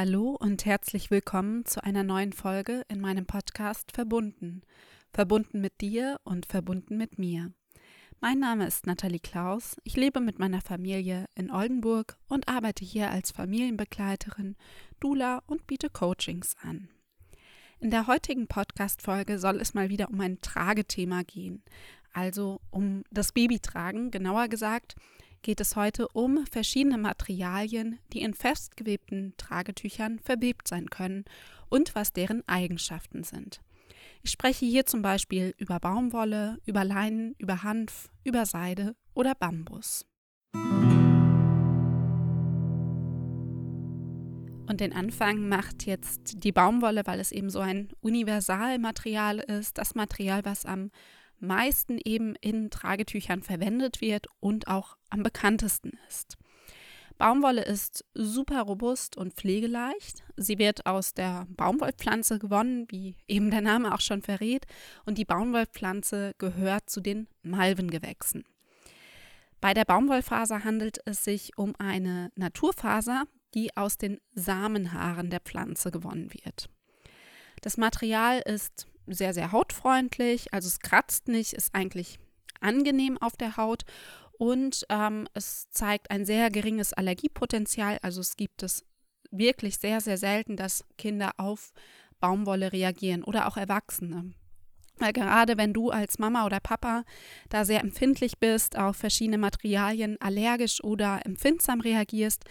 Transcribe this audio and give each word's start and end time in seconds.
Hallo 0.00 0.36
und 0.38 0.64
herzlich 0.64 1.10
willkommen 1.10 1.64
zu 1.64 1.82
einer 1.82 2.04
neuen 2.04 2.32
Folge 2.32 2.84
in 2.86 3.00
meinem 3.00 3.26
Podcast 3.26 3.90
Verbunden. 3.90 4.62
Verbunden 5.12 5.60
mit 5.60 5.80
dir 5.80 6.20
und 6.22 6.46
verbunden 6.46 6.96
mit 6.96 7.18
mir. 7.18 7.50
Mein 8.20 8.38
Name 8.38 8.64
ist 8.64 8.86
Nathalie 8.86 9.18
Klaus. 9.18 9.76
Ich 9.82 9.96
lebe 9.96 10.20
mit 10.20 10.38
meiner 10.38 10.60
Familie 10.60 11.24
in 11.34 11.50
Oldenburg 11.50 12.16
und 12.28 12.46
arbeite 12.46 12.84
hier 12.84 13.10
als 13.10 13.32
Familienbegleiterin, 13.32 14.54
Dula 15.00 15.42
und 15.48 15.66
biete 15.66 15.90
Coachings 15.90 16.54
an. 16.62 16.88
In 17.80 17.90
der 17.90 18.06
heutigen 18.06 18.46
Podcast-Folge 18.46 19.40
soll 19.40 19.60
es 19.60 19.74
mal 19.74 19.88
wieder 19.88 20.10
um 20.10 20.20
ein 20.20 20.40
Tragethema 20.40 21.24
gehen, 21.24 21.64
also 22.12 22.60
um 22.70 23.02
das 23.10 23.32
Babytragen, 23.32 24.12
genauer 24.12 24.46
gesagt 24.46 24.94
geht 25.42 25.60
es 25.60 25.76
heute 25.76 26.08
um 26.08 26.46
verschiedene 26.46 26.98
Materialien, 26.98 27.98
die 28.12 28.22
in 28.22 28.34
festgewebten 28.34 29.34
Tragetüchern 29.36 30.18
verwebt 30.18 30.68
sein 30.68 30.90
können 30.90 31.24
und 31.68 31.94
was 31.94 32.12
deren 32.12 32.46
Eigenschaften 32.48 33.24
sind. 33.24 33.60
Ich 34.22 34.30
spreche 34.30 34.66
hier 34.66 34.84
zum 34.86 35.02
Beispiel 35.02 35.54
über 35.58 35.78
Baumwolle, 35.80 36.58
über 36.66 36.84
Leinen, 36.84 37.34
über 37.38 37.62
Hanf, 37.62 38.10
über 38.24 38.46
Seide 38.46 38.94
oder 39.14 39.34
Bambus. 39.34 40.04
Und 44.68 44.80
den 44.80 44.92
Anfang 44.92 45.48
macht 45.48 45.86
jetzt 45.86 46.44
die 46.44 46.52
Baumwolle, 46.52 47.02
weil 47.06 47.20
es 47.20 47.32
eben 47.32 47.48
so 47.48 47.60
ein 47.60 47.88
Universalmaterial 48.00 49.38
ist, 49.38 49.78
das 49.78 49.94
Material, 49.94 50.44
was 50.44 50.66
am 50.66 50.90
meisten 51.40 51.98
eben 52.04 52.34
in 52.36 52.70
Tragetüchern 52.70 53.42
verwendet 53.42 54.00
wird 54.00 54.26
und 54.40 54.68
auch 54.68 54.96
am 55.10 55.22
bekanntesten 55.22 55.98
ist. 56.08 56.36
Baumwolle 57.18 57.64
ist 57.64 58.04
super 58.14 58.62
robust 58.62 59.16
und 59.16 59.34
pflegeleicht. 59.34 60.22
Sie 60.36 60.58
wird 60.58 60.86
aus 60.86 61.14
der 61.14 61.46
Baumwollpflanze 61.50 62.38
gewonnen, 62.38 62.86
wie 62.90 63.16
eben 63.26 63.50
der 63.50 63.60
Name 63.60 63.92
auch 63.92 64.00
schon 64.00 64.22
verrät, 64.22 64.66
und 65.04 65.18
die 65.18 65.24
Baumwollpflanze 65.24 66.34
gehört 66.38 66.88
zu 66.88 67.00
den 67.00 67.26
Malvengewächsen. 67.42 68.44
Bei 69.60 69.74
der 69.74 69.84
Baumwollfaser 69.84 70.62
handelt 70.62 70.98
es 71.06 71.24
sich 71.24 71.58
um 71.58 71.74
eine 71.80 72.30
Naturfaser, 72.36 73.24
die 73.54 73.76
aus 73.76 73.98
den 73.98 74.20
Samenhaaren 74.34 75.30
der 75.30 75.40
Pflanze 75.40 75.90
gewonnen 75.90 76.32
wird. 76.32 76.70
Das 77.62 77.76
Material 77.76 78.40
ist 78.44 78.86
sehr, 79.12 79.34
sehr 79.34 79.52
hautfreundlich, 79.52 80.52
also 80.52 80.68
es 80.68 80.80
kratzt 80.80 81.28
nicht, 81.28 81.52
ist 81.52 81.74
eigentlich 81.74 82.18
angenehm 82.60 83.18
auf 83.18 83.36
der 83.36 83.56
Haut 83.56 83.84
und 84.38 84.86
ähm, 84.88 85.26
es 85.34 85.68
zeigt 85.70 86.10
ein 86.10 86.24
sehr 86.24 86.50
geringes 86.50 86.92
Allergiepotenzial. 86.92 87.98
Also 88.02 88.20
es 88.20 88.36
gibt 88.36 88.62
es 88.62 88.84
wirklich 89.30 89.78
sehr, 89.78 90.00
sehr 90.00 90.16
selten, 90.16 90.56
dass 90.56 90.84
Kinder 90.96 91.32
auf 91.36 91.72
Baumwolle 92.20 92.72
reagieren 92.72 93.24
oder 93.24 93.48
auch 93.48 93.56
Erwachsene. 93.56 94.32
Weil 94.98 95.12
gerade 95.12 95.56
wenn 95.56 95.72
du 95.72 95.90
als 95.90 96.18
Mama 96.18 96.44
oder 96.44 96.58
Papa 96.58 97.04
da 97.48 97.64
sehr 97.64 97.80
empfindlich 97.80 98.38
bist, 98.38 98.76
auf 98.76 98.96
verschiedene 98.96 99.38
Materialien 99.38 100.20
allergisch 100.20 100.82
oder 100.82 101.24
empfindsam 101.24 101.80
reagierst, 101.80 102.44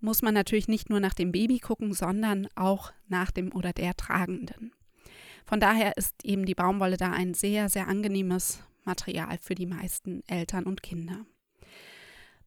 muss 0.00 0.20
man 0.20 0.34
natürlich 0.34 0.68
nicht 0.68 0.90
nur 0.90 1.00
nach 1.00 1.14
dem 1.14 1.32
Baby 1.32 1.60
gucken, 1.60 1.94
sondern 1.94 2.46
auch 2.56 2.92
nach 3.08 3.30
dem 3.30 3.54
oder 3.54 3.72
der 3.72 3.94
Tragenden. 3.96 4.73
Von 5.44 5.60
daher 5.60 5.96
ist 5.96 6.24
eben 6.24 6.46
die 6.46 6.54
Baumwolle 6.54 6.96
da 6.96 7.12
ein 7.12 7.34
sehr, 7.34 7.68
sehr 7.68 7.88
angenehmes 7.88 8.62
Material 8.84 9.38
für 9.40 9.54
die 9.54 9.66
meisten 9.66 10.22
Eltern 10.26 10.64
und 10.64 10.82
Kinder. 10.82 11.26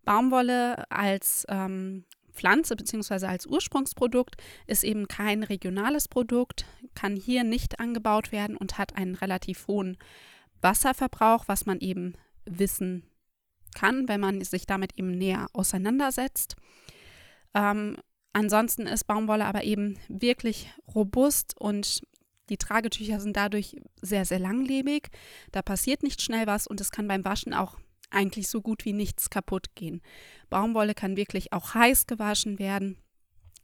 Baumwolle 0.03 0.89
als 0.89 1.45
ähm, 1.49 2.05
Pflanze 2.31 2.75
bzw. 2.75 3.25
als 3.25 3.45
Ursprungsprodukt 3.45 4.37
ist 4.67 4.83
eben 4.83 5.07
kein 5.07 5.43
regionales 5.43 6.07
Produkt, 6.07 6.65
kann 6.95 7.15
hier 7.15 7.43
nicht 7.43 7.79
angebaut 7.79 8.31
werden 8.31 8.55
und 8.55 8.77
hat 8.77 8.95
einen 8.95 9.15
relativ 9.15 9.67
hohen 9.67 9.97
Wasserverbrauch, 10.61 11.45
was 11.47 11.65
man 11.65 11.79
eben 11.79 12.13
wissen 12.45 13.03
kann, 13.75 14.07
wenn 14.07 14.21
man 14.21 14.41
sich 14.43 14.65
damit 14.65 14.97
eben 14.97 15.11
näher 15.11 15.47
auseinandersetzt. 15.53 16.55
Ähm, 17.53 17.97
ansonsten 18.33 18.87
ist 18.87 19.05
Baumwolle 19.05 19.45
aber 19.45 19.63
eben 19.63 19.97
wirklich 20.07 20.71
robust 20.95 21.59
und 21.59 22.01
die 22.49 22.57
Tragetücher 22.57 23.19
sind 23.19 23.35
dadurch 23.35 23.75
sehr, 24.01 24.25
sehr 24.25 24.39
langlebig. 24.39 25.09
Da 25.51 25.61
passiert 25.61 26.03
nicht 26.03 26.21
schnell 26.21 26.47
was 26.47 26.67
und 26.67 26.81
es 26.81 26.91
kann 26.91 27.07
beim 27.07 27.25
Waschen 27.25 27.53
auch 27.53 27.77
eigentlich 28.09 28.47
so 28.47 28.61
gut 28.61 28.85
wie 28.85 28.93
nichts 28.93 29.29
kaputt 29.29 29.75
gehen. 29.75 30.01
Baumwolle 30.49 30.93
kann 30.93 31.17
wirklich 31.17 31.51
auch 31.53 31.73
heiß 31.73 32.07
gewaschen 32.07 32.59
werden. 32.59 32.97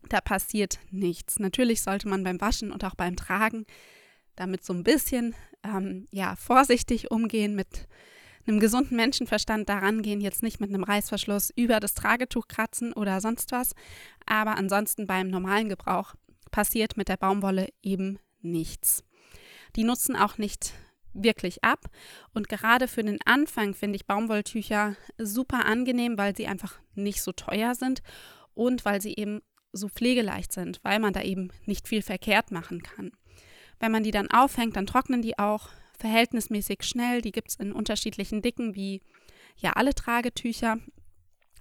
Da 0.09 0.19
passiert 0.19 0.79
nichts. 0.91 1.39
Natürlich 1.39 1.81
sollte 1.81 2.09
man 2.09 2.23
beim 2.23 2.41
Waschen 2.41 2.71
und 2.71 2.83
auch 2.83 2.95
beim 2.95 3.15
Tragen 3.15 3.65
damit 4.35 4.65
so 4.65 4.73
ein 4.73 4.83
bisschen 4.83 5.35
ähm, 5.63 6.07
ja, 6.11 6.35
vorsichtig 6.35 7.11
umgehen, 7.11 7.55
mit 7.55 7.87
einem 8.45 8.59
gesunden 8.59 8.97
Menschenverstand 8.97 9.69
daran 9.69 10.01
gehen, 10.01 10.19
jetzt 10.19 10.43
nicht 10.43 10.59
mit 10.59 10.69
einem 10.69 10.83
Reißverschluss 10.83 11.51
über 11.55 11.79
das 11.79 11.93
Tragetuch 11.93 12.47
kratzen 12.47 12.91
oder 12.93 13.21
sonst 13.21 13.51
was. 13.51 13.73
Aber 14.25 14.57
ansonsten 14.57 15.07
beim 15.07 15.29
normalen 15.29 15.69
Gebrauch 15.69 16.15
passiert 16.51 16.97
mit 16.97 17.07
der 17.07 17.17
Baumwolle 17.17 17.69
eben 17.81 18.19
nichts. 18.43 19.03
Die 19.75 19.83
nutzen 19.83 20.15
auch 20.15 20.37
nicht 20.37 20.73
wirklich 21.13 21.63
ab. 21.63 21.85
Und 22.33 22.49
gerade 22.49 22.87
für 22.87 23.03
den 23.03 23.19
Anfang 23.25 23.73
finde 23.73 23.95
ich 23.95 24.05
Baumwolltücher 24.05 24.95
super 25.17 25.65
angenehm, 25.65 26.17
weil 26.17 26.35
sie 26.35 26.47
einfach 26.47 26.79
nicht 26.95 27.21
so 27.21 27.31
teuer 27.31 27.75
sind 27.75 28.01
und 28.53 28.85
weil 28.85 29.01
sie 29.01 29.15
eben 29.15 29.41
so 29.71 29.89
pflegeleicht 29.89 30.51
sind, 30.51 30.79
weil 30.83 30.99
man 30.99 31.13
da 31.13 31.21
eben 31.21 31.51
nicht 31.65 31.87
viel 31.87 32.01
verkehrt 32.01 32.51
machen 32.51 32.83
kann. 32.83 33.11
Wenn 33.79 33.91
man 33.91 34.03
die 34.03 34.11
dann 34.11 34.29
aufhängt, 34.29 34.75
dann 34.75 34.85
trocknen 34.85 35.21
die 35.21 35.37
auch 35.39 35.69
verhältnismäßig 35.97 36.83
schnell. 36.83 37.21
Die 37.21 37.31
gibt 37.31 37.49
es 37.49 37.55
in 37.55 37.73
unterschiedlichen 37.73 38.41
Dicken 38.41 38.75
wie 38.75 39.01
ja 39.57 39.73
alle 39.73 39.93
Tragetücher. 39.93 40.77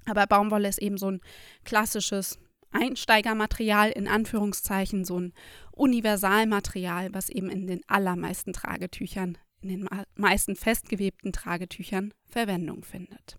Aber 0.07 0.27
Baumwolle 0.27 0.69
ist 0.69 0.81
eben 0.81 0.99
so 0.99 1.11
ein 1.11 1.21
klassisches 1.65 2.39
Einsteigermaterial 2.73 3.91
in 3.91 4.09
Anführungszeichen, 4.09 5.05
so 5.05 5.21
ein 5.21 5.33
Universalmaterial, 5.73 7.15
was 7.15 7.29
eben 7.29 7.49
in 7.49 7.67
den 7.67 7.83
allermeisten 7.87 8.53
Tragetüchern, 8.53 9.39
in 9.63 9.69
den 9.69 9.89
meisten 10.17 10.57
festgewebten 10.57 11.33
Tragetüchern 11.33 12.13
Verwendung 12.29 12.85
findet. 12.85 13.39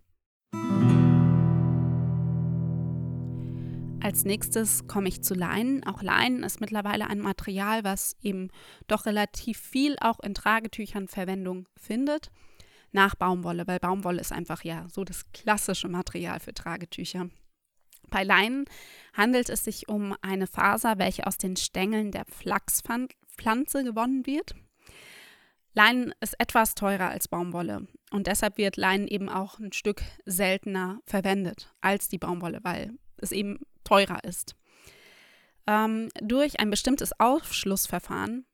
Als 4.03 4.25
nächstes 4.25 4.85
komme 4.87 5.07
ich 5.07 5.23
zu 5.23 5.33
Leinen. 5.33 5.85
Auch 5.85 6.01
Leinen 6.03 6.43
ist 6.43 6.59
mittlerweile 6.59 7.07
ein 7.07 7.19
Material, 7.19 7.85
was 7.85 8.17
eben 8.21 8.49
doch 8.87 9.05
relativ 9.05 9.57
viel 9.57 9.95
auch 10.01 10.19
in 10.19 10.33
Tragetüchern 10.33 11.07
Verwendung 11.07 11.69
findet. 11.79 12.29
Nach 12.91 13.15
Baumwolle, 13.15 13.65
weil 13.65 13.79
Baumwolle 13.79 14.19
ist 14.19 14.33
einfach 14.33 14.65
ja 14.65 14.85
so 14.89 15.05
das 15.05 15.31
klassische 15.31 15.87
Material 15.87 16.41
für 16.41 16.53
Tragetücher. 16.53 17.29
Bei 18.09 18.23
Leinen 18.23 18.65
handelt 19.13 19.49
es 19.49 19.63
sich 19.63 19.87
um 19.87 20.15
eine 20.21 20.47
Faser, 20.47 20.97
welche 20.97 21.27
aus 21.27 21.37
den 21.37 21.55
Stängeln 21.55 22.11
der 22.11 22.25
Flachspflanze 22.25 23.83
gewonnen 23.83 24.25
wird. 24.25 24.55
Leinen 25.75 26.13
ist 26.19 26.39
etwas 26.39 26.75
teurer 26.75 27.09
als 27.09 27.27
Baumwolle 27.27 27.87
und 28.11 28.27
deshalb 28.27 28.57
wird 28.57 28.77
Leinen 28.77 29.07
eben 29.07 29.29
auch 29.29 29.57
ein 29.59 29.71
Stück 29.71 30.03
seltener 30.25 30.99
verwendet 31.05 31.73
als 31.81 32.09
die 32.09 32.19
Baumwolle, 32.19 32.59
weil 32.63 32.91
es 33.17 33.31
eben 33.31 33.59
teurer 33.83 34.23
ist. 34.23 34.55
Ähm, 35.65 36.09
durch 36.21 36.59
ein 36.59 36.69
bestimmtes 36.69 37.19
Aufschlussverfahren 37.19 38.45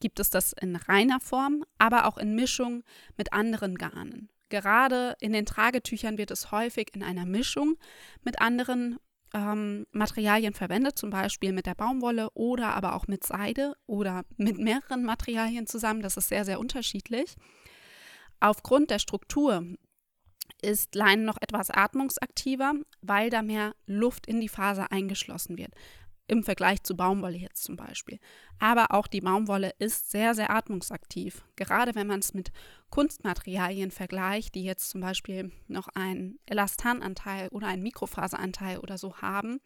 gibt 0.00 0.18
es 0.18 0.30
das 0.30 0.52
in 0.52 0.76
reiner 0.76 1.20
Form, 1.20 1.64
aber 1.78 2.06
auch 2.06 2.18
in 2.18 2.34
Mischung 2.34 2.82
mit 3.16 3.32
anderen 3.32 3.76
Garnen. 3.76 4.30
Gerade 4.48 5.16
in 5.20 5.32
den 5.32 5.46
Tragetüchern 5.46 6.18
wird 6.18 6.30
es 6.30 6.50
häufig 6.50 6.90
in 6.94 7.02
einer 7.02 7.26
Mischung 7.26 7.76
mit 8.22 8.40
anderen 8.40 8.98
ähm, 9.34 9.86
Materialien 9.92 10.54
verwendet, 10.54 10.96
zum 10.96 11.10
Beispiel 11.10 11.52
mit 11.52 11.66
der 11.66 11.74
Baumwolle 11.74 12.30
oder 12.34 12.74
aber 12.74 12.94
auch 12.94 13.06
mit 13.06 13.24
Seide 13.24 13.74
oder 13.86 14.24
mit 14.36 14.58
mehreren 14.58 15.04
Materialien 15.04 15.66
zusammen. 15.66 16.00
Das 16.00 16.16
ist 16.16 16.28
sehr, 16.28 16.44
sehr 16.44 16.60
unterschiedlich. 16.60 17.36
Aufgrund 18.40 18.90
der 18.90 18.98
Struktur 18.98 19.66
ist 20.62 20.94
Leinen 20.94 21.24
noch 21.24 21.36
etwas 21.40 21.70
atmungsaktiver, 21.70 22.74
weil 23.02 23.28
da 23.28 23.42
mehr 23.42 23.74
Luft 23.86 24.26
in 24.26 24.40
die 24.40 24.48
Faser 24.48 24.92
eingeschlossen 24.92 25.58
wird 25.58 25.72
im 26.26 26.42
Vergleich 26.42 26.82
zu 26.82 26.96
Baumwolle 26.96 27.36
jetzt 27.36 27.64
zum 27.64 27.76
Beispiel. 27.76 28.18
Aber 28.58 28.92
auch 28.92 29.06
die 29.06 29.20
Baumwolle 29.20 29.72
ist 29.78 30.10
sehr, 30.10 30.34
sehr 30.34 30.50
atmungsaktiv. 30.50 31.44
Gerade 31.56 31.94
wenn 31.94 32.06
man 32.06 32.20
es 32.20 32.32
mit 32.32 32.50
Kunstmaterialien 32.90 33.90
vergleicht, 33.90 34.54
die 34.54 34.64
jetzt 34.64 34.88
zum 34.88 35.00
Beispiel 35.00 35.52
noch 35.68 35.88
einen 35.88 36.38
Elastananteil 36.46 37.48
oder 37.48 37.66
einen 37.66 37.82
Mikrofaseranteil 37.82 38.78
oder 38.78 38.96
so 38.96 39.18
haben, 39.18 39.60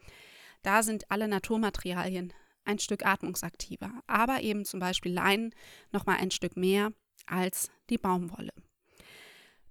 da 0.62 0.82
sind 0.82 1.10
alle 1.10 1.28
Naturmaterialien 1.28 2.32
ein 2.64 2.78
Stück 2.78 3.06
atmungsaktiver. 3.06 4.02
Aber 4.06 4.43
eben 4.43 4.64
zum 4.64 4.81
Beispiel 4.81 5.12
Leinen 5.12 5.55
nochmal 5.93 6.16
ein 6.19 6.31
Stück 6.31 6.56
mehr 6.56 6.93
als 7.26 7.70
die 7.88 7.99
Baumwolle. 7.99 8.52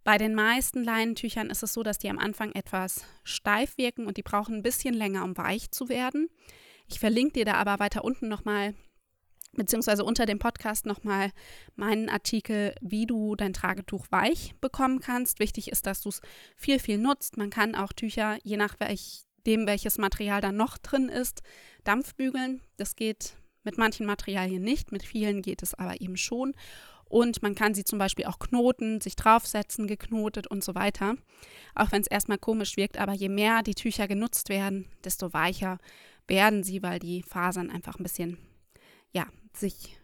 Bei 0.03 0.17
den 0.17 0.35
meisten 0.35 0.85
Leinentüchern 0.85 1.49
ist 1.49 1.63
es 1.63 1.73
so, 1.73 1.83
dass 1.83 1.97
die 1.99 2.09
am 2.09 2.17
Anfang 2.17 2.53
etwas 2.53 3.03
steif 3.25 3.77
wirken 3.77 4.07
und 4.07 4.15
die 4.15 4.23
brauchen 4.23 4.55
ein 4.55 4.63
bisschen 4.63 4.93
länger, 4.93 5.25
um 5.25 5.35
weich 5.35 5.69
zu 5.71 5.89
werden. 5.89 6.29
Ich 6.87 6.99
verlinke 6.99 7.33
dir 7.33 7.45
da 7.45 7.53
aber 7.55 7.79
weiter 7.79 8.03
unten 8.03 8.27
nochmal 8.27 8.73
beziehungsweise 9.57 10.03
unter 10.03 10.25
dem 10.25 10.39
Podcast 10.39 10.85
nochmal 10.85 11.31
meinen 11.75 12.09
Artikel, 12.09 12.75
wie 12.79 13.05
du 13.05 13.35
dein 13.35 13.53
Tragetuch 13.53 14.05
weich 14.11 14.53
bekommen 14.61 14.99
kannst. 14.99 15.39
Wichtig 15.39 15.71
ist, 15.71 15.85
dass 15.85 16.01
du 16.01 16.09
es 16.09 16.21
viel, 16.55 16.79
viel 16.79 16.97
nutzt. 16.97 17.37
Man 17.37 17.49
kann 17.49 17.75
auch 17.75 17.91
Tücher, 17.91 18.37
je 18.43 18.55
nach 18.55 18.79
welch, 18.79 19.23
dem, 19.45 19.67
welches 19.67 19.97
Material 19.97 20.41
da 20.41 20.51
noch 20.51 20.77
drin 20.77 21.09
ist, 21.09 21.41
dampfbügeln. 21.83 22.61
Das 22.77 22.95
geht 22.95 23.35
mit 23.63 23.77
manchen 23.77 24.05
Materialien 24.05 24.63
nicht, 24.63 24.91
mit 24.91 25.03
vielen 25.03 25.41
geht 25.41 25.63
es 25.63 25.73
aber 25.73 25.99
eben 25.99 26.17
schon. 26.17 26.53
Und 27.09 27.41
man 27.41 27.55
kann 27.55 27.73
sie 27.73 27.85
zum 27.85 27.99
Beispiel 27.99 28.25
auch 28.25 28.37
knoten, 28.37 28.99
sich 29.01 29.15
draufsetzen, 29.15 29.87
geknotet 29.87 30.47
und 30.47 30.63
so 30.63 30.75
weiter. 30.75 31.15
Auch 31.73 31.91
wenn 31.91 32.01
es 32.01 32.07
erstmal 32.07 32.37
komisch 32.37 32.75
wirkt, 32.75 32.97
aber 32.97 33.13
je 33.13 33.29
mehr 33.29 33.63
die 33.63 33.75
Tücher 33.75 34.07
genutzt 34.07 34.49
werden, 34.49 34.87
desto 35.03 35.33
weicher 35.33 35.79
werden 36.27 36.63
sie, 36.63 36.83
weil 36.83 36.99
die 36.99 37.23
Fasern 37.23 37.69
einfach 37.69 37.97
ein 37.97 38.03
bisschen 38.03 38.37
ja, 39.11 39.25
sich 39.53 39.97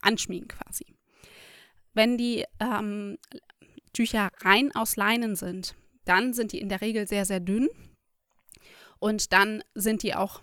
anschmiegen 0.00 0.48
quasi. 0.48 0.86
Wenn 1.94 2.16
die 2.16 2.44
ähm, 2.60 3.18
Tücher 3.92 4.30
rein 4.40 4.74
aus 4.74 4.96
Leinen 4.96 5.36
sind, 5.36 5.74
dann 6.04 6.32
sind 6.32 6.52
die 6.52 6.60
in 6.60 6.68
der 6.68 6.80
Regel 6.80 7.06
sehr, 7.06 7.24
sehr 7.24 7.40
dünn 7.40 7.68
und 8.98 9.32
dann 9.32 9.62
sind 9.74 10.02
die 10.02 10.14
auch 10.14 10.42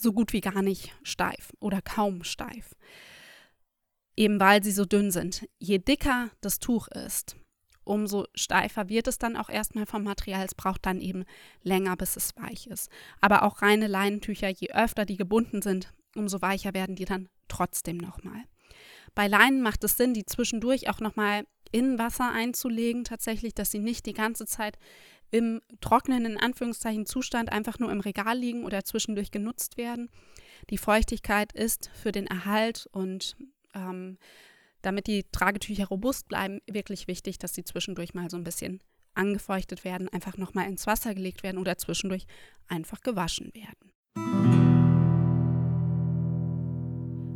so 0.00 0.12
gut 0.12 0.32
wie 0.32 0.40
gar 0.40 0.62
nicht 0.62 0.92
steif 1.02 1.52
oder 1.60 1.82
kaum 1.82 2.24
steif. 2.24 2.74
Eben 4.16 4.40
weil 4.40 4.62
sie 4.62 4.72
so 4.72 4.84
dünn 4.84 5.10
sind. 5.10 5.48
Je 5.58 5.78
dicker 5.78 6.30
das 6.40 6.58
Tuch 6.58 6.88
ist, 6.88 7.36
umso 7.84 8.26
steifer 8.34 8.88
wird 8.88 9.08
es 9.08 9.18
dann 9.18 9.36
auch 9.36 9.48
erstmal 9.48 9.86
vom 9.86 10.04
Material. 10.04 10.44
Es 10.44 10.54
braucht 10.54 10.86
dann 10.86 11.00
eben 11.00 11.24
länger, 11.62 11.96
bis 11.96 12.16
es 12.16 12.36
weich 12.36 12.66
ist. 12.66 12.90
Aber 13.20 13.42
auch 13.42 13.62
reine 13.62 13.86
Leinentücher, 13.86 14.48
je 14.48 14.70
öfter 14.72 15.04
die 15.04 15.16
gebunden 15.16 15.62
sind, 15.62 15.92
umso 16.14 16.40
weicher 16.42 16.74
werden 16.74 16.96
die 16.96 17.04
dann 17.04 17.28
trotzdem 17.48 17.96
nochmal. 17.96 18.44
Bei 19.14 19.26
Leinen 19.26 19.62
macht 19.62 19.84
es 19.84 19.96
Sinn, 19.96 20.14
die 20.14 20.24
zwischendurch 20.24 20.88
auch 20.88 21.00
nochmal 21.00 21.44
in 21.70 21.98
Wasser 21.98 22.30
einzulegen, 22.30 23.04
tatsächlich, 23.04 23.54
dass 23.54 23.70
sie 23.70 23.78
nicht 23.78 24.06
die 24.06 24.12
ganze 24.12 24.46
Zeit 24.46 24.78
im 25.30 25.62
trockenen, 25.80 26.26
in 26.26 26.36
Anführungszeichen, 26.36 27.06
Zustand 27.06 27.50
einfach 27.50 27.78
nur 27.78 27.90
im 27.90 28.00
Regal 28.00 28.38
liegen 28.38 28.64
oder 28.64 28.84
zwischendurch 28.84 29.30
genutzt 29.30 29.78
werden. 29.78 30.10
Die 30.70 30.78
Feuchtigkeit 30.78 31.52
ist 31.52 31.90
für 31.94 32.12
den 32.12 32.26
Erhalt 32.26 32.88
und 32.92 33.36
ähm, 33.74 34.18
damit 34.82 35.06
die 35.06 35.24
Tragetücher 35.32 35.86
robust 35.86 36.28
bleiben, 36.28 36.60
wirklich 36.70 37.08
wichtig, 37.08 37.38
dass 37.38 37.54
sie 37.54 37.64
zwischendurch 37.64 38.14
mal 38.14 38.28
so 38.28 38.36
ein 38.36 38.44
bisschen 38.44 38.80
angefeuchtet 39.14 39.84
werden, 39.84 40.08
einfach 40.08 40.36
nochmal 40.36 40.68
ins 40.68 40.86
Wasser 40.86 41.14
gelegt 41.14 41.42
werden 41.42 41.58
oder 41.58 41.78
zwischendurch 41.78 42.26
einfach 42.68 43.00
gewaschen 43.00 43.52
werden. 43.54 43.92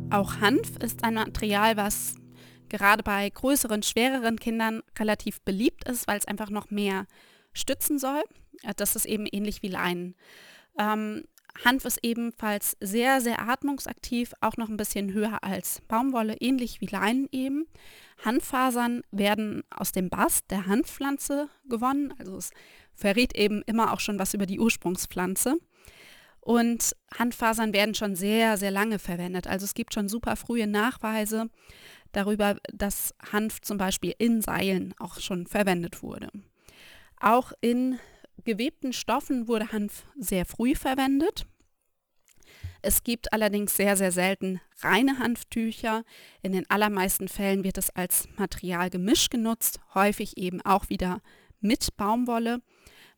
Auch 0.09 0.39
Hanf 0.39 0.77
ist 0.77 1.03
ein 1.03 1.15
Material, 1.15 1.77
was 1.77 2.15
gerade 2.69 3.03
bei 3.03 3.29
größeren, 3.29 3.83
schwereren 3.83 4.39
Kindern 4.39 4.81
relativ 4.97 5.41
beliebt 5.41 5.87
ist, 5.87 6.07
weil 6.07 6.17
es 6.17 6.27
einfach 6.27 6.49
noch 6.49 6.69
mehr 6.69 7.07
stützen 7.53 7.99
soll. 7.99 8.23
Das 8.75 8.95
ist 8.95 9.05
eben 9.05 9.25
ähnlich 9.25 9.61
wie 9.61 9.67
Leinen. 9.67 10.15
Ähm, 10.79 11.23
Hanf 11.63 11.85
ist 11.85 11.99
ebenfalls 12.03 12.77
sehr, 12.79 13.21
sehr 13.21 13.41
atmungsaktiv, 13.41 14.33
auch 14.41 14.57
noch 14.57 14.69
ein 14.69 14.77
bisschen 14.77 15.13
höher 15.13 15.43
als 15.43 15.81
Baumwolle, 15.87 16.35
ähnlich 16.39 16.81
wie 16.81 16.87
Leinen 16.87 17.27
eben. 17.31 17.65
Hanffasern 18.23 19.01
werden 19.11 19.63
aus 19.69 19.91
dem 19.91 20.09
Bast 20.09 20.49
der 20.51 20.65
Hanfpflanze 20.65 21.49
gewonnen, 21.67 22.13
also 22.19 22.37
es 22.37 22.51
verrät 22.93 23.35
eben 23.35 23.61
immer 23.65 23.93
auch 23.93 23.99
schon 23.99 24.19
was 24.19 24.33
über 24.33 24.45
die 24.45 24.59
Ursprungspflanze. 24.59 25.57
Und 26.39 26.95
Handfasern 27.17 27.73
werden 27.73 27.93
schon 27.93 28.15
sehr, 28.15 28.57
sehr 28.57 28.71
lange 28.71 28.99
verwendet. 28.99 29.47
Also 29.47 29.65
es 29.65 29.73
gibt 29.73 29.93
schon 29.93 30.07
super 30.07 30.37
frühe 30.37 30.65
Nachweise 30.65 31.49
darüber, 32.13 32.55
dass 32.71 33.13
Hanf 33.33 33.59
zum 33.61 33.77
Beispiel 33.77 34.13
in 34.17 34.41
Seilen 34.41 34.93
auch 34.97 35.19
schon 35.19 35.45
verwendet 35.45 36.01
wurde. 36.01 36.29
Auch 37.19 37.51
in 37.59 37.99
gewebten 38.43 38.93
Stoffen 38.93 39.47
wurde 39.47 39.71
Hanf 39.71 40.05
sehr 40.17 40.45
früh 40.45 40.75
verwendet. 40.75 41.45
Es 42.81 43.03
gibt 43.03 43.33
allerdings 43.33 43.75
sehr, 43.75 43.97
sehr 43.97 44.11
selten 44.11 44.61
reine 44.79 45.19
Hanftücher. 45.19 46.03
In 46.41 46.53
den 46.53 46.69
allermeisten 46.69 47.27
Fällen 47.27 47.63
wird 47.63 47.77
es 47.77 47.89
als 47.89 48.29
Material 48.37 48.89
gemischt 48.89 49.31
genutzt, 49.31 49.79
häufig 49.93 50.37
eben 50.37 50.61
auch 50.61 50.89
wieder 50.89 51.21
mit 51.59 51.97
Baumwolle, 51.97 52.61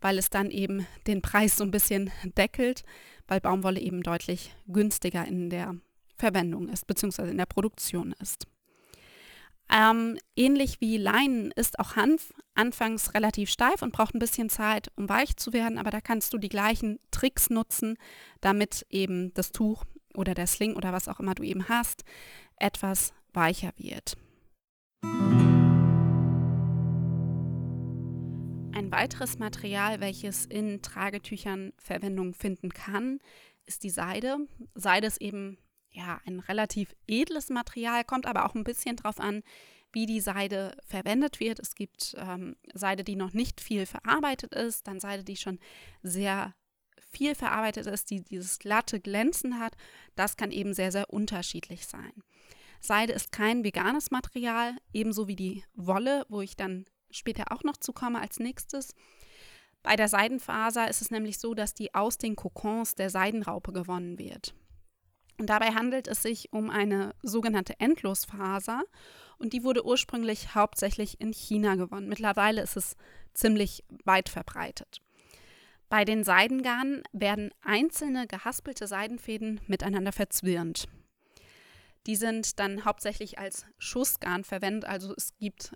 weil 0.01 0.17
es 0.17 0.29
dann 0.29 0.49
eben 0.49 0.87
den 1.07 1.21
Preis 1.21 1.57
so 1.57 1.63
ein 1.63 1.71
bisschen 1.71 2.09
deckelt 2.37 2.83
weil 3.29 3.39
Baumwolle 3.39 3.79
eben 3.79 4.01
deutlich 4.03 4.53
günstiger 4.67 5.25
in 5.25 5.49
der 5.49 5.75
Verwendung 6.17 6.67
ist, 6.67 6.87
beziehungsweise 6.87 7.31
in 7.31 7.37
der 7.37 7.45
Produktion 7.45 8.13
ist. 8.19 8.47
Ähm, 9.71 10.17
ähnlich 10.35 10.81
wie 10.81 10.97
Leinen 10.97 11.51
ist 11.51 11.77
auch 11.79 11.95
Hanf 11.95 12.33
anfangs 12.55 13.13
relativ 13.13 13.51
steif 13.51 13.83
und 13.83 13.93
braucht 13.93 14.15
ein 14.15 14.19
bisschen 14.19 14.49
Zeit, 14.49 14.91
um 14.95 15.07
weich 15.07 15.37
zu 15.37 15.53
werden, 15.53 15.77
aber 15.77 15.91
da 15.91 16.01
kannst 16.01 16.33
du 16.33 16.39
die 16.39 16.49
gleichen 16.49 16.99
Tricks 17.11 17.51
nutzen, 17.51 17.97
damit 18.41 18.85
eben 18.89 19.31
das 19.35 19.51
Tuch 19.51 19.85
oder 20.15 20.33
der 20.33 20.47
Sling 20.47 20.75
oder 20.75 20.91
was 20.91 21.07
auch 21.07 21.19
immer 21.19 21.35
du 21.35 21.43
eben 21.43 21.69
hast, 21.69 22.03
etwas 22.57 23.13
weicher 23.31 23.71
wird. 23.77 24.17
Ein 28.73 28.91
weiteres 28.91 29.37
Material, 29.37 29.99
welches 29.99 30.47
in 30.47 30.81
Tragetüchern 30.81 31.73
Verwendung 31.77 32.33
finden 32.33 32.69
kann, 32.69 33.19
ist 33.67 33.83
die 33.83 33.91
Seide. 33.91 34.37
Seide 34.73 35.05
ist 35.05 35.21
eben 35.21 35.59
ja 35.91 36.21
ein 36.25 36.39
relativ 36.39 36.95
edles 37.07 37.49
Material, 37.49 38.03
kommt 38.03 38.25
aber 38.25 38.45
auch 38.45 38.55
ein 38.55 38.63
bisschen 38.63 38.95
darauf 38.95 39.19
an, 39.19 39.43
wie 39.91 40.05
die 40.05 40.21
Seide 40.21 40.77
verwendet 40.85 41.39
wird. 41.39 41.59
Es 41.59 41.75
gibt 41.75 42.15
ähm, 42.17 42.55
Seide, 42.73 43.03
die 43.03 43.15
noch 43.15 43.33
nicht 43.33 43.61
viel 43.61 43.85
verarbeitet 43.85 44.53
ist, 44.53 44.87
dann 44.87 44.99
Seide, 44.99 45.23
die 45.23 45.35
schon 45.35 45.59
sehr 46.03 46.53
viel 47.11 47.33
verarbeitet 47.35 47.87
ist, 47.87 48.11
die 48.11 48.23
dieses 48.23 48.59
glatte 48.59 48.99
Glänzen 48.99 49.59
hat. 49.59 49.75
Das 50.15 50.37
kann 50.37 50.51
eben 50.51 50.73
sehr, 50.73 50.91
sehr 50.91 51.09
unterschiedlich 51.11 51.87
sein. 51.87 52.13
Seide 52.81 53.13
ist 53.13 53.31
kein 53.31 53.63
veganes 53.63 54.11
Material, 54.11 54.77
ebenso 54.93 55.27
wie 55.27 55.35
die 55.35 55.63
Wolle, 55.73 56.25
wo 56.29 56.41
ich 56.41 56.55
dann 56.55 56.85
später 57.11 57.51
auch 57.51 57.63
noch 57.63 57.77
zu 57.77 57.91
komme 57.91 58.21
als 58.21 58.39
nächstes. 58.39 58.93
Bei 59.81 59.95
der 59.95 60.07
Seidenfaser 60.07 60.89
ist 60.89 61.01
es 61.01 61.11
nämlich 61.11 61.39
so, 61.39 61.53
dass 61.53 61.73
die 61.73 61.93
aus 61.93 62.17
den 62.17 62.35
Kokons 62.35 62.95
der 62.95 63.09
Seidenraupe 63.09 63.73
gewonnen 63.73 64.19
wird. 64.19 64.53
Und 65.39 65.49
dabei 65.49 65.73
handelt 65.73 66.07
es 66.09 66.21
sich 66.21 66.51
um 66.51 66.69
eine 66.69 67.15
sogenannte 67.23 67.79
Endlosfaser 67.79 68.83
und 69.37 69.53
die 69.53 69.63
wurde 69.63 69.85
ursprünglich 69.85 70.53
hauptsächlich 70.53 71.21
in 71.21 71.31
China 71.31 71.75
gewonnen. 71.75 72.09
Mittlerweile 72.09 72.61
ist 72.61 72.75
es 72.75 72.97
ziemlich 73.33 73.85
weit 74.03 74.27
verbreitet. 74.27 75.01
Bei 75.87 76.03
den 76.03 76.25
Seidengarnen 76.25 77.03
werden 77.13 77.51
einzelne 77.61 78.27
gehaspelte 78.27 78.85
Seidenfäden 78.85 79.61
miteinander 79.65 80.11
verzwirnt. 80.11 80.89
Die 82.05 82.17
sind 82.17 82.59
dann 82.59 82.83
hauptsächlich 82.83 83.39
als 83.39 83.65
Schussgarn 83.77 84.43
verwendet, 84.43 84.89
also 84.89 85.13
es 85.15 85.35
gibt 85.37 85.71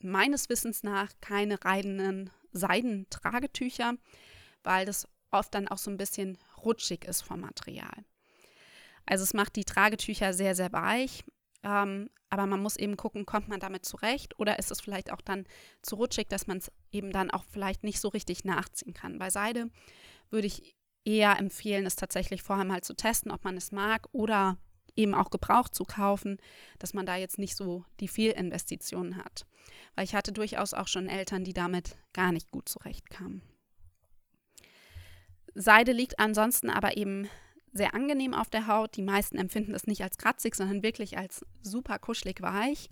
meines 0.00 0.48
Wissens 0.48 0.82
nach 0.82 1.12
keine 1.20 1.62
reinen 1.64 2.30
Seidentragetücher, 2.52 3.94
weil 4.64 4.86
das 4.86 5.06
oft 5.30 5.54
dann 5.54 5.68
auch 5.68 5.78
so 5.78 5.90
ein 5.90 5.98
bisschen 5.98 6.38
rutschig 6.64 7.04
ist 7.04 7.20
vom 7.20 7.40
Material. 7.40 8.04
Also 9.06 9.24
es 9.24 9.34
macht 9.34 9.56
die 9.56 9.64
Tragetücher 9.64 10.32
sehr, 10.34 10.54
sehr 10.54 10.72
weich, 10.72 11.24
ähm, 11.62 12.10
aber 12.28 12.46
man 12.46 12.60
muss 12.60 12.76
eben 12.76 12.96
gucken, 12.96 13.24
kommt 13.24 13.48
man 13.48 13.60
damit 13.60 13.84
zurecht 13.84 14.38
oder 14.38 14.58
ist 14.58 14.70
es 14.70 14.80
vielleicht 14.80 15.12
auch 15.12 15.20
dann 15.20 15.46
zu 15.82 15.96
rutschig, 15.96 16.28
dass 16.28 16.46
man 16.46 16.58
es 16.58 16.72
eben 16.90 17.12
dann 17.12 17.30
auch 17.30 17.44
vielleicht 17.50 17.84
nicht 17.84 18.00
so 18.00 18.08
richtig 18.08 18.44
nachziehen 18.44 18.94
kann. 18.94 19.18
Bei 19.18 19.30
Seide 19.30 19.70
würde 20.30 20.48
ich 20.48 20.74
eher 21.04 21.38
empfehlen, 21.38 21.86
es 21.86 21.96
tatsächlich 21.96 22.42
vorher 22.42 22.64
mal 22.64 22.82
zu 22.82 22.94
testen, 22.94 23.30
ob 23.30 23.44
man 23.44 23.56
es 23.56 23.70
mag 23.70 24.08
oder 24.12 24.58
eben 24.96 25.14
auch 25.14 25.30
gebraucht 25.30 25.74
zu 25.74 25.84
kaufen, 25.84 26.38
dass 26.78 26.94
man 26.94 27.06
da 27.06 27.16
jetzt 27.16 27.38
nicht 27.38 27.54
so 27.54 27.84
die 28.00 28.08
Fehlinvestitionen 28.08 29.16
hat. 29.16 29.46
Weil 29.94 30.04
ich 30.04 30.14
hatte 30.14 30.32
durchaus 30.32 30.74
auch 30.74 30.88
schon 30.88 31.08
Eltern, 31.08 31.44
die 31.44 31.52
damit 31.52 31.96
gar 32.12 32.32
nicht 32.32 32.50
gut 32.50 32.68
zurechtkamen. 32.68 33.42
Seide 35.54 35.92
liegt 35.92 36.18
ansonsten 36.18 36.70
aber 36.70 36.96
eben 36.96 37.28
sehr 37.76 37.94
angenehm 37.94 38.34
auf 38.34 38.50
der 38.50 38.66
Haut. 38.66 38.96
Die 38.96 39.02
meisten 39.02 39.38
empfinden 39.38 39.74
es 39.74 39.86
nicht 39.86 40.02
als 40.02 40.18
kratzig, 40.18 40.54
sondern 40.54 40.82
wirklich 40.82 41.18
als 41.18 41.44
super 41.62 41.98
kuschelig 41.98 42.42
weich. 42.42 42.88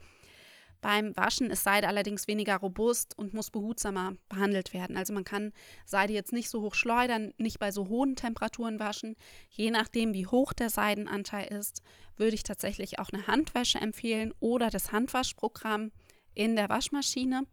Beim 0.85 1.17
Waschen 1.17 1.49
ist 1.49 1.64
Seide 1.64 1.88
allerdings 1.88 2.29
weniger 2.29 2.57
robust 2.57 3.17
und 3.17 3.33
muss 3.33 3.50
behutsamer 3.50 4.17
behandelt 4.29 4.75
werden. 4.75 4.99
Also 4.99 5.14
man 5.14 5.25
kann 5.25 5.55
Seide 5.87 6.12
jetzt 6.12 6.35
nicht 6.35 6.50
so 6.50 6.61
hoch 6.61 6.75
schleudern, 6.75 7.33
nicht 7.38 7.59
bei 7.59 7.73
so 7.73 7.88
hohen 7.88 8.17
Temperaturen 8.17 8.79
waschen. 8.79 9.17
Je 9.49 9.71
nachdem, 9.71 10.12
wie 10.12 10.26
hoch 10.26 10.53
der 10.53 10.69
Seidenanteil 10.69 11.50
ist, 11.50 11.81
würde 12.19 12.35
ich 12.35 12.43
tatsächlich 12.43 12.99
auch 12.99 13.09
eine 13.11 13.26
Handwäsche 13.26 13.79
empfehlen 13.79 14.35
oder 14.41 14.69
das 14.69 14.93
Handwaschprogramm 14.93 15.91
in 16.35 16.55
der 16.55 16.69
Waschmaschine 16.69 17.47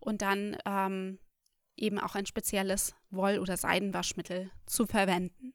und 0.00 0.22
dann 0.22 0.56
ähm, 0.64 1.18
eben 1.76 1.98
auch 1.98 2.14
ein 2.14 2.24
spezielles 2.24 2.94
Woll- 3.10 3.38
oder 3.38 3.58
Seidenwaschmittel 3.58 4.50
zu 4.64 4.86
verwenden. 4.86 5.52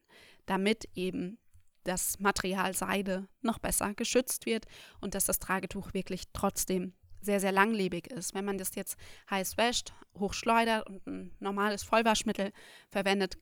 Damit 0.48 0.88
eben 0.94 1.38
das 1.84 2.18
Material 2.18 2.74
Seide 2.74 3.28
noch 3.40 3.58
besser 3.58 3.94
geschützt 3.94 4.46
wird 4.46 4.66
und 5.00 5.14
dass 5.14 5.26
das 5.26 5.38
Tragetuch 5.38 5.94
wirklich 5.94 6.24
trotzdem 6.32 6.92
sehr, 7.20 7.40
sehr 7.40 7.52
langlebig 7.52 8.08
ist. 8.08 8.34
Wenn 8.34 8.44
man 8.44 8.58
das 8.58 8.74
jetzt 8.74 8.96
heiß 9.30 9.56
wäscht, 9.56 9.92
hochschleudert 10.18 10.86
und 10.88 11.06
ein 11.06 11.32
normales 11.40 11.82
Vollwaschmittel 11.82 12.52
verwendet, 12.90 13.38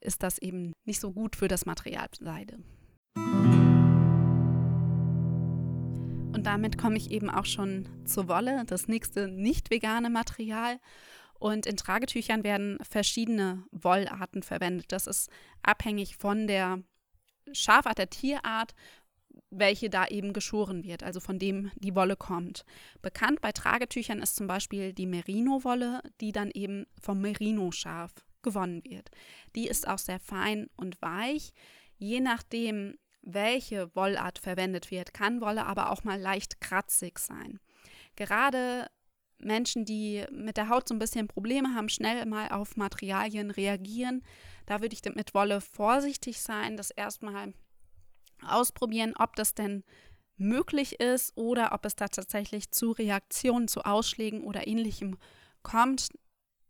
ist 0.00 0.22
das 0.22 0.38
eben 0.38 0.72
nicht 0.84 1.00
so 1.00 1.12
gut 1.12 1.36
für 1.36 1.48
das 1.48 1.66
Material 1.66 2.08
Seide. 2.18 2.58
Und 6.34 6.46
damit 6.46 6.78
komme 6.78 6.96
ich 6.96 7.10
eben 7.10 7.30
auch 7.30 7.44
schon 7.44 7.88
zur 8.04 8.26
Wolle, 8.26 8.64
das 8.66 8.88
nächste 8.88 9.28
nicht 9.28 9.70
vegane 9.70 10.10
Material. 10.10 10.80
Und 11.42 11.66
in 11.66 11.76
Tragetüchern 11.76 12.44
werden 12.44 12.78
verschiedene 12.88 13.64
Wollarten 13.72 14.44
verwendet. 14.44 14.92
Das 14.92 15.08
ist 15.08 15.28
abhängig 15.60 16.16
von 16.16 16.46
der 16.46 16.84
Schafart, 17.50 17.98
der 17.98 18.10
Tierart, 18.10 18.76
welche 19.50 19.90
da 19.90 20.06
eben 20.06 20.34
geschoren 20.34 20.84
wird, 20.84 21.02
also 21.02 21.18
von 21.18 21.40
dem 21.40 21.72
die 21.74 21.96
Wolle 21.96 22.14
kommt. 22.14 22.64
Bekannt 23.00 23.40
bei 23.40 23.50
Tragetüchern 23.50 24.22
ist 24.22 24.36
zum 24.36 24.46
Beispiel 24.46 24.92
die 24.92 25.06
Merino-Wolle, 25.06 26.02
die 26.20 26.30
dann 26.30 26.52
eben 26.52 26.86
vom 27.00 27.20
Merino-Schaf 27.20 28.12
gewonnen 28.42 28.84
wird. 28.84 29.10
Die 29.56 29.66
ist 29.66 29.88
auch 29.88 29.98
sehr 29.98 30.20
fein 30.20 30.68
und 30.76 31.02
weich. 31.02 31.50
Je 31.98 32.20
nachdem, 32.20 32.98
welche 33.20 33.92
Wollart 33.96 34.38
verwendet 34.38 34.92
wird, 34.92 35.12
kann 35.12 35.40
Wolle 35.40 35.66
aber 35.66 35.90
auch 35.90 36.04
mal 36.04 36.20
leicht 36.20 36.60
kratzig 36.60 37.18
sein. 37.18 37.58
Gerade 38.14 38.86
Menschen, 39.44 39.84
die 39.84 40.24
mit 40.30 40.56
der 40.56 40.68
Haut 40.68 40.88
so 40.88 40.94
ein 40.94 40.98
bisschen 40.98 41.28
Probleme 41.28 41.74
haben, 41.74 41.88
schnell 41.88 42.24
mal 42.26 42.48
auf 42.48 42.76
Materialien 42.76 43.50
reagieren, 43.50 44.22
da 44.66 44.80
würde 44.80 44.94
ich 44.94 45.14
mit 45.14 45.34
Wolle 45.34 45.60
vorsichtig 45.60 46.40
sein, 46.40 46.76
das 46.76 46.90
erstmal 46.90 47.52
ausprobieren, 48.46 49.14
ob 49.18 49.36
das 49.36 49.54
denn 49.54 49.84
möglich 50.36 51.00
ist 51.00 51.36
oder 51.36 51.72
ob 51.72 51.84
es 51.84 51.94
da 51.94 52.08
tatsächlich 52.08 52.70
zu 52.70 52.92
Reaktionen, 52.92 53.68
zu 53.68 53.82
Ausschlägen 53.82 54.42
oder 54.44 54.66
ähnlichem 54.66 55.18
kommt, 55.62 56.08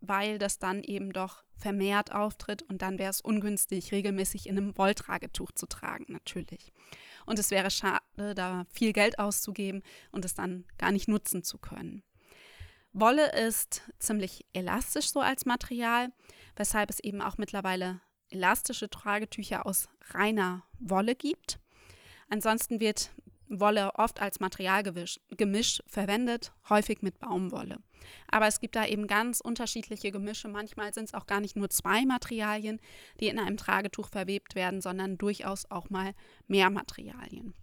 weil 0.00 0.38
das 0.38 0.58
dann 0.58 0.82
eben 0.82 1.12
doch 1.12 1.44
vermehrt 1.56 2.12
auftritt 2.12 2.62
und 2.62 2.82
dann 2.82 2.98
wäre 2.98 3.10
es 3.10 3.20
ungünstig, 3.20 3.92
regelmäßig 3.92 4.48
in 4.48 4.58
einem 4.58 4.76
Wolltragetuch 4.76 5.52
zu 5.52 5.66
tragen, 5.66 6.06
natürlich. 6.08 6.72
Und 7.24 7.38
es 7.38 7.50
wäre 7.50 7.70
schade, 7.70 8.34
da 8.34 8.66
viel 8.68 8.92
Geld 8.92 9.18
auszugeben 9.18 9.82
und 10.10 10.24
es 10.24 10.34
dann 10.34 10.64
gar 10.76 10.90
nicht 10.90 11.08
nutzen 11.08 11.44
zu 11.44 11.58
können. 11.58 12.02
Wolle 12.92 13.32
ist 13.32 13.82
ziemlich 13.98 14.44
elastisch 14.52 15.10
so 15.10 15.20
als 15.20 15.46
Material, 15.46 16.12
weshalb 16.56 16.90
es 16.90 17.00
eben 17.00 17.22
auch 17.22 17.38
mittlerweile 17.38 18.00
elastische 18.28 18.90
Tragetücher 18.90 19.66
aus 19.66 19.88
reiner 20.10 20.64
Wolle 20.78 21.14
gibt. 21.14 21.58
Ansonsten 22.28 22.80
wird 22.80 23.10
Wolle 23.48 23.94
oft 23.96 24.20
als 24.20 24.40
Materialgemisch 24.40 25.82
verwendet, 25.86 26.52
häufig 26.68 27.02
mit 27.02 27.18
Baumwolle. 27.18 27.78
Aber 28.28 28.46
es 28.46 28.60
gibt 28.60 28.76
da 28.76 28.86
eben 28.86 29.06
ganz 29.06 29.40
unterschiedliche 29.40 30.10
Gemische. 30.10 30.48
Manchmal 30.48 30.92
sind 30.94 31.04
es 31.04 31.14
auch 31.14 31.26
gar 31.26 31.40
nicht 31.40 31.56
nur 31.56 31.68
zwei 31.70 32.04
Materialien, 32.06 32.80
die 33.20 33.28
in 33.28 33.38
einem 33.38 33.56
Tragetuch 33.56 34.08
verwebt 34.08 34.54
werden, 34.54 34.80
sondern 34.80 35.18
durchaus 35.18 35.70
auch 35.70 35.90
mal 35.90 36.14
mehr 36.46 36.70
Materialien. 36.70 37.54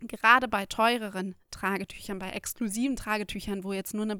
Gerade 0.00 0.48
bei 0.48 0.66
teureren 0.66 1.34
Tragetüchern, 1.50 2.18
bei 2.18 2.30
exklusiven 2.30 2.96
Tragetüchern, 2.96 3.64
wo 3.64 3.72
jetzt 3.72 3.94
nur 3.94 4.04
eine 4.04 4.18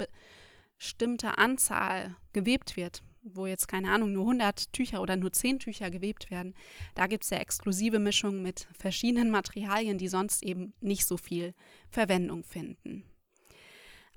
bestimmte 0.78 1.38
Anzahl 1.38 2.16
gewebt 2.32 2.76
wird, 2.76 3.02
wo 3.22 3.46
jetzt 3.46 3.68
keine 3.68 3.90
Ahnung, 3.90 4.12
nur 4.12 4.22
100 4.22 4.72
Tücher 4.72 5.02
oder 5.02 5.16
nur 5.16 5.32
10 5.32 5.58
Tücher 5.58 5.90
gewebt 5.90 6.30
werden, 6.30 6.54
da 6.94 7.06
gibt 7.06 7.24
es 7.24 7.30
ja 7.30 7.38
exklusive 7.38 7.98
Mischungen 7.98 8.42
mit 8.42 8.68
verschiedenen 8.78 9.30
Materialien, 9.30 9.98
die 9.98 10.08
sonst 10.08 10.42
eben 10.42 10.72
nicht 10.80 11.06
so 11.06 11.16
viel 11.16 11.54
Verwendung 11.90 12.44
finden. 12.44 13.04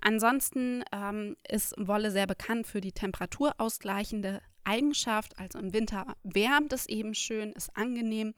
Ansonsten 0.01 0.83
ähm, 0.93 1.35
ist 1.47 1.73
Wolle 1.77 2.11
sehr 2.11 2.27
bekannt 2.27 2.67
für 2.67 2.79
die 2.79 2.93
temperaturausgleichende 2.93 4.41
Eigenschaft. 4.63 5.37
Also 5.37 5.59
im 5.59 5.73
Winter 5.73 6.15
wärmt 6.23 6.71
es 6.71 6.87
eben 6.87 7.13
schön, 7.13 7.51
ist 7.51 7.75
angenehm. 7.75 8.33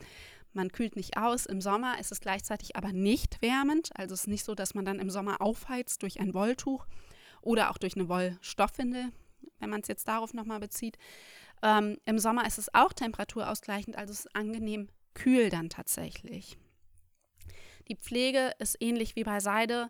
Man 0.54 0.72
kühlt 0.72 0.96
nicht 0.96 1.18
aus. 1.18 1.46
Im 1.46 1.62
Sommer 1.62 2.00
ist 2.00 2.12
es 2.12 2.20
gleichzeitig 2.20 2.76
aber 2.76 2.92
nicht 2.92 3.42
wärmend. 3.42 3.90
Also 3.96 4.14
es 4.14 4.22
ist 4.22 4.28
nicht 4.28 4.44
so, 4.44 4.56
dass 4.56 4.74
man 4.74 4.86
dann 4.86 5.00
im 5.00 5.10
Sommer 5.10 5.42
aufheizt 5.42 6.02
durch 6.02 6.20
ein 6.20 6.34
Wolltuch 6.34 6.86
oder 7.42 7.72
auch 7.72 7.78
durch 7.78 7.96
eine 7.96 8.10
Wollstoffwindel 8.10 9.12
wenn 9.62 9.70
man 9.70 9.82
es 9.82 9.88
jetzt 9.88 10.08
darauf 10.08 10.34
nochmal 10.34 10.60
bezieht. 10.60 10.98
Ähm, 11.62 11.98
Im 12.06 12.20
Sommer 12.20 12.46
ist 12.46 12.58
es 12.58 12.74
auch 12.74 12.92
temperaturausgleichend, 12.92 13.96
also 13.96 14.12
es 14.12 14.22
ist 14.22 14.36
angenehm 14.36 14.90
kühl 15.14 15.50
dann 15.50 15.70
tatsächlich. 15.70 16.58
Die 17.88 17.96
Pflege 17.96 18.54
ist 18.60 18.78
ähnlich 18.80 19.16
wie 19.16 19.24
bei 19.24 19.40
Seide 19.40 19.90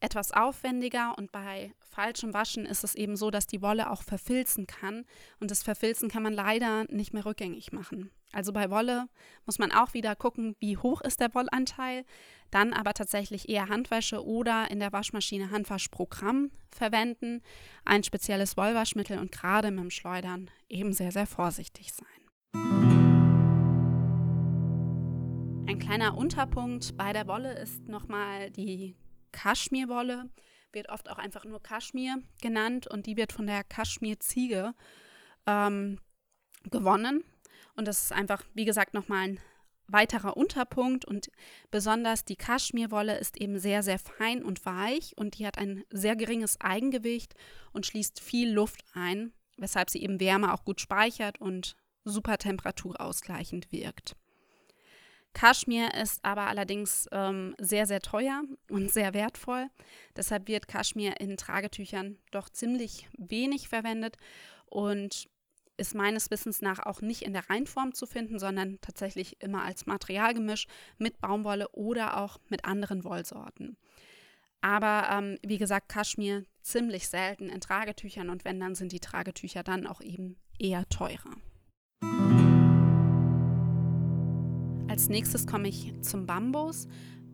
etwas 0.00 0.32
aufwendiger 0.32 1.16
und 1.16 1.30
bei 1.30 1.72
falschem 1.80 2.32
Waschen 2.34 2.66
ist 2.66 2.84
es 2.84 2.94
eben 2.94 3.16
so, 3.16 3.30
dass 3.30 3.46
die 3.46 3.62
Wolle 3.62 3.90
auch 3.90 4.02
verfilzen 4.02 4.66
kann 4.66 5.04
und 5.38 5.50
das 5.50 5.62
Verfilzen 5.62 6.08
kann 6.08 6.22
man 6.22 6.32
leider 6.32 6.84
nicht 6.84 7.12
mehr 7.12 7.24
rückgängig 7.26 7.72
machen. 7.72 8.10
Also 8.32 8.52
bei 8.52 8.70
Wolle 8.70 9.08
muss 9.44 9.58
man 9.58 9.72
auch 9.72 9.92
wieder 9.92 10.14
gucken, 10.14 10.54
wie 10.60 10.76
hoch 10.76 11.00
ist 11.00 11.20
der 11.20 11.34
Wollanteil, 11.34 12.04
dann 12.50 12.72
aber 12.72 12.94
tatsächlich 12.94 13.48
eher 13.48 13.68
Handwäsche 13.68 14.24
oder 14.24 14.70
in 14.70 14.78
der 14.78 14.92
Waschmaschine 14.92 15.50
Handwaschprogramm 15.50 16.50
verwenden, 16.70 17.42
ein 17.84 18.04
spezielles 18.04 18.56
Wollwaschmittel 18.56 19.18
und 19.18 19.32
gerade 19.32 19.70
mit 19.70 19.80
dem 19.80 19.90
Schleudern 19.90 20.50
eben 20.68 20.92
sehr, 20.92 21.10
sehr 21.10 21.26
vorsichtig 21.26 21.92
sein. 21.92 22.06
Ein 25.66 25.78
kleiner 25.78 26.16
Unterpunkt 26.16 26.96
bei 26.96 27.12
der 27.12 27.26
Wolle 27.26 27.52
ist 27.58 27.88
nochmal 27.88 28.50
die 28.50 28.94
Kaschmirwolle, 29.32 30.30
wird 30.72 30.88
oft 30.88 31.10
auch 31.10 31.18
einfach 31.18 31.44
nur 31.44 31.62
Kaschmir 31.62 32.22
genannt 32.40 32.86
und 32.86 33.06
die 33.06 33.16
wird 33.16 33.32
von 33.32 33.46
der 33.46 33.64
Kaschmirziege 33.64 34.74
ähm, 35.46 35.98
gewonnen. 36.70 37.24
Und 37.74 37.88
das 37.88 38.04
ist 38.04 38.12
einfach, 38.12 38.44
wie 38.54 38.64
gesagt, 38.64 38.94
nochmal 38.94 39.28
ein 39.28 39.40
weiterer 39.88 40.36
Unterpunkt 40.36 41.04
und 41.04 41.30
besonders 41.70 42.24
die 42.24 42.36
Kaschmirwolle 42.36 43.18
ist 43.18 43.40
eben 43.40 43.58
sehr, 43.58 43.82
sehr 43.82 43.98
fein 43.98 44.44
und 44.44 44.64
weich 44.64 45.16
und 45.16 45.38
die 45.38 45.46
hat 45.46 45.58
ein 45.58 45.84
sehr 45.90 46.16
geringes 46.16 46.60
Eigengewicht 46.60 47.34
und 47.72 47.86
schließt 47.86 48.20
viel 48.20 48.52
Luft 48.52 48.84
ein, 48.92 49.32
weshalb 49.56 49.90
sie 49.90 50.02
eben 50.02 50.20
Wärme 50.20 50.54
auch 50.54 50.64
gut 50.64 50.80
speichert 50.80 51.40
und 51.40 51.76
super 52.04 52.38
temperaturausgleichend 52.38 53.72
wirkt. 53.72 54.16
Kaschmir 55.32 55.94
ist 55.94 56.24
aber 56.24 56.48
allerdings 56.48 57.08
ähm, 57.12 57.54
sehr, 57.58 57.86
sehr 57.86 58.00
teuer 58.00 58.42
und 58.68 58.90
sehr 58.90 59.14
wertvoll. 59.14 59.68
Deshalb 60.16 60.48
wird 60.48 60.68
Kaschmir 60.68 61.20
in 61.20 61.36
Tragetüchern 61.36 62.18
doch 62.30 62.48
ziemlich 62.48 63.08
wenig 63.16 63.68
verwendet 63.68 64.16
und 64.66 65.28
ist 65.76 65.94
meines 65.94 66.30
Wissens 66.30 66.60
nach 66.60 66.80
auch 66.80 67.00
nicht 67.00 67.22
in 67.22 67.32
der 67.32 67.48
Reinform 67.48 67.94
zu 67.94 68.06
finden, 68.06 68.38
sondern 68.38 68.78
tatsächlich 68.82 69.40
immer 69.40 69.64
als 69.64 69.86
Materialgemisch 69.86 70.66
mit 70.98 71.20
Baumwolle 71.20 71.68
oder 71.70 72.18
auch 72.18 72.38
mit 72.48 72.64
anderen 72.64 73.02
Wollsorten. 73.02 73.76
Aber 74.60 75.08
ähm, 75.10 75.38
wie 75.42 75.56
gesagt, 75.56 75.88
Kaschmir 75.88 76.44
ziemlich 76.60 77.08
selten 77.08 77.48
in 77.48 77.60
Tragetüchern 77.60 78.28
und 78.28 78.44
wenn, 78.44 78.60
dann 78.60 78.74
sind 78.74 78.92
die 78.92 79.00
Tragetücher 79.00 79.62
dann 79.62 79.86
auch 79.86 80.02
eben 80.02 80.36
eher 80.58 80.86
teurer. 80.90 81.36
Als 85.00 85.08
nächstes 85.08 85.46
komme 85.46 85.66
ich 85.66 85.94
zum 86.02 86.26
Bambus. 86.26 86.86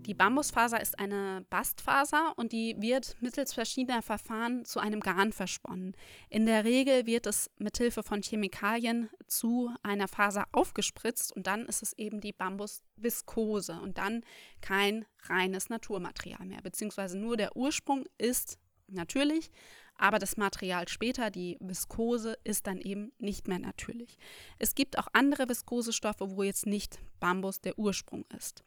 Die 0.06 0.14
Bambusfaser 0.14 0.80
ist 0.80 1.00
eine 1.00 1.44
Bastfaser 1.50 2.32
und 2.37 2.52
die 2.52 2.76
wird 2.78 3.16
mittels 3.20 3.52
verschiedener 3.52 4.02
Verfahren 4.02 4.64
zu 4.64 4.78
einem 4.78 5.00
Garn 5.00 5.32
versponnen. 5.32 5.96
In 6.30 6.46
der 6.46 6.64
Regel 6.64 7.06
wird 7.06 7.26
es 7.26 7.50
mithilfe 7.58 8.04
von 8.04 8.23
Chemikalien 8.23 9.11
zu 9.26 9.68
einer 9.82 10.06
Faser 10.06 10.44
aufgespritzt 10.52 11.35
und 11.35 11.49
dann 11.49 11.66
ist 11.66 11.82
es 11.82 11.92
eben 11.94 12.20
die 12.20 12.32
Bambusviskose 12.32 13.80
und 13.80 13.99
dann 13.99 14.23
kein 14.61 15.04
reines 15.25 15.68
Naturmaterial 15.68 16.46
mehr, 16.46 16.62
beziehungsweise 16.62 17.18
nur 17.18 17.37
der 17.37 17.56
Ursprung 17.56 18.04
ist 18.16 18.61
natürlich, 18.87 19.50
aber 19.99 20.19
das 20.19 20.37
Material 20.37 20.88
später, 20.88 21.31
die 21.31 21.57
Viskose, 21.61 22.37
ist 22.45 22.67
dann 22.67 22.81
eben 22.81 23.12
nicht 23.19 23.49
mehr 23.49 23.59
natürlich. 23.59 24.19
Es 24.59 24.75
gibt 24.75 24.99
auch 24.99 25.09
andere 25.12 25.49
Viskosestoffe, 25.49 26.21
wo 26.21 26.43
jetzt 26.43 26.67
nicht 26.67 27.00
Bambus 27.21 27.61
der 27.61 27.79
Ursprung 27.79 28.25
ist. 28.37 28.62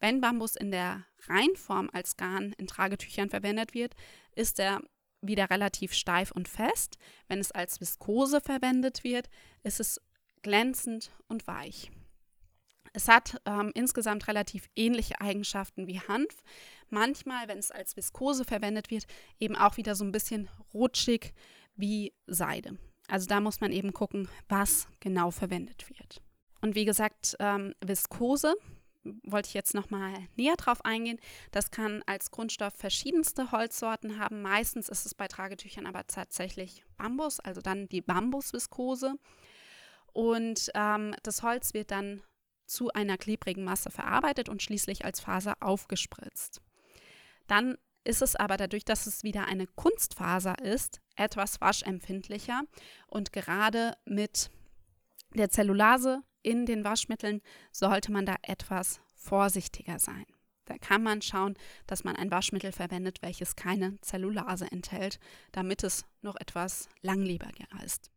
Wenn 0.00 0.20
Bambus 0.20 0.54
in 0.56 0.70
der 0.70 1.04
Reinform 1.26 1.90
als 1.92 2.16
Garn 2.16 2.54
in 2.58 2.66
Tragetüchern 2.66 3.30
verwendet 3.30 3.74
wird, 3.74 3.94
ist 4.36 4.60
er 4.60 4.80
wieder 5.20 5.50
relativ 5.50 5.92
steif 5.92 6.30
und 6.30 6.48
fest. 6.48 6.98
Wenn 7.26 7.40
es 7.40 7.50
als 7.50 7.80
Viskose 7.80 8.40
verwendet 8.40 9.02
wird, 9.02 9.28
ist 9.64 9.80
es 9.80 10.00
glänzend 10.42 11.10
und 11.26 11.46
weich. 11.46 11.90
Es 12.92 13.08
hat 13.08 13.40
ähm, 13.44 13.70
insgesamt 13.74 14.28
relativ 14.28 14.68
ähnliche 14.76 15.20
Eigenschaften 15.20 15.86
wie 15.86 16.00
Hanf. 16.00 16.42
Manchmal, 16.90 17.48
wenn 17.48 17.58
es 17.58 17.70
als 17.70 17.96
Viskose 17.96 18.44
verwendet 18.44 18.90
wird, 18.90 19.06
eben 19.38 19.56
auch 19.56 19.76
wieder 19.76 19.94
so 19.94 20.04
ein 20.04 20.12
bisschen 20.12 20.48
rutschig 20.72 21.34
wie 21.76 22.12
Seide. 22.26 22.78
Also 23.08 23.26
da 23.26 23.40
muss 23.40 23.60
man 23.60 23.72
eben 23.72 23.92
gucken, 23.92 24.28
was 24.48 24.88
genau 25.00 25.30
verwendet 25.30 25.88
wird. 25.88 26.20
Und 26.60 26.74
wie 26.74 26.84
gesagt, 26.84 27.36
ähm, 27.38 27.74
Viskose 27.80 28.54
wollte 29.22 29.48
ich 29.48 29.54
jetzt 29.54 29.74
nochmal 29.74 30.12
näher 30.36 30.56
drauf 30.56 30.84
eingehen. 30.84 31.18
Das 31.50 31.70
kann 31.70 32.02
als 32.06 32.30
Grundstoff 32.30 32.74
verschiedenste 32.74 33.52
Holzsorten 33.52 34.18
haben. 34.18 34.42
Meistens 34.42 34.88
ist 34.88 35.06
es 35.06 35.14
bei 35.14 35.28
Tragetüchern 35.28 35.86
aber 35.86 36.06
tatsächlich 36.06 36.84
Bambus, 36.96 37.40
also 37.40 37.60
dann 37.60 37.88
die 37.88 38.02
Bambusviskose. 38.02 39.14
Und 40.12 40.70
ähm, 40.74 41.14
das 41.22 41.42
Holz 41.42 41.74
wird 41.74 41.90
dann 41.90 42.22
zu 42.68 42.90
einer 42.92 43.18
klebrigen 43.18 43.64
Masse 43.64 43.90
verarbeitet 43.90 44.48
und 44.48 44.62
schließlich 44.62 45.04
als 45.04 45.20
Faser 45.20 45.56
aufgespritzt. 45.60 46.60
Dann 47.46 47.76
ist 48.04 48.22
es 48.22 48.36
aber 48.36 48.56
dadurch, 48.56 48.84
dass 48.84 49.06
es 49.06 49.22
wieder 49.22 49.46
eine 49.46 49.66
Kunstfaser 49.66 50.58
ist, 50.60 51.00
etwas 51.16 51.60
waschempfindlicher 51.60 52.62
und 53.08 53.32
gerade 53.32 53.96
mit 54.04 54.50
der 55.34 55.50
Zellulase 55.50 56.22
in 56.42 56.64
den 56.64 56.84
Waschmitteln 56.84 57.42
sollte 57.72 58.12
man 58.12 58.24
da 58.24 58.36
etwas 58.42 59.00
vorsichtiger 59.14 59.98
sein. 59.98 60.24
Da 60.64 60.76
kann 60.78 61.02
man 61.02 61.22
schauen, 61.22 61.54
dass 61.86 62.04
man 62.04 62.16
ein 62.16 62.30
Waschmittel 62.30 62.72
verwendet, 62.72 63.22
welches 63.22 63.56
keine 63.56 63.98
Zellulase 64.00 64.70
enthält, 64.70 65.18
damit 65.52 65.82
es 65.82 66.04
noch 66.20 66.36
etwas 66.36 66.88
langlebiger 67.00 67.66
ist. 67.84 68.10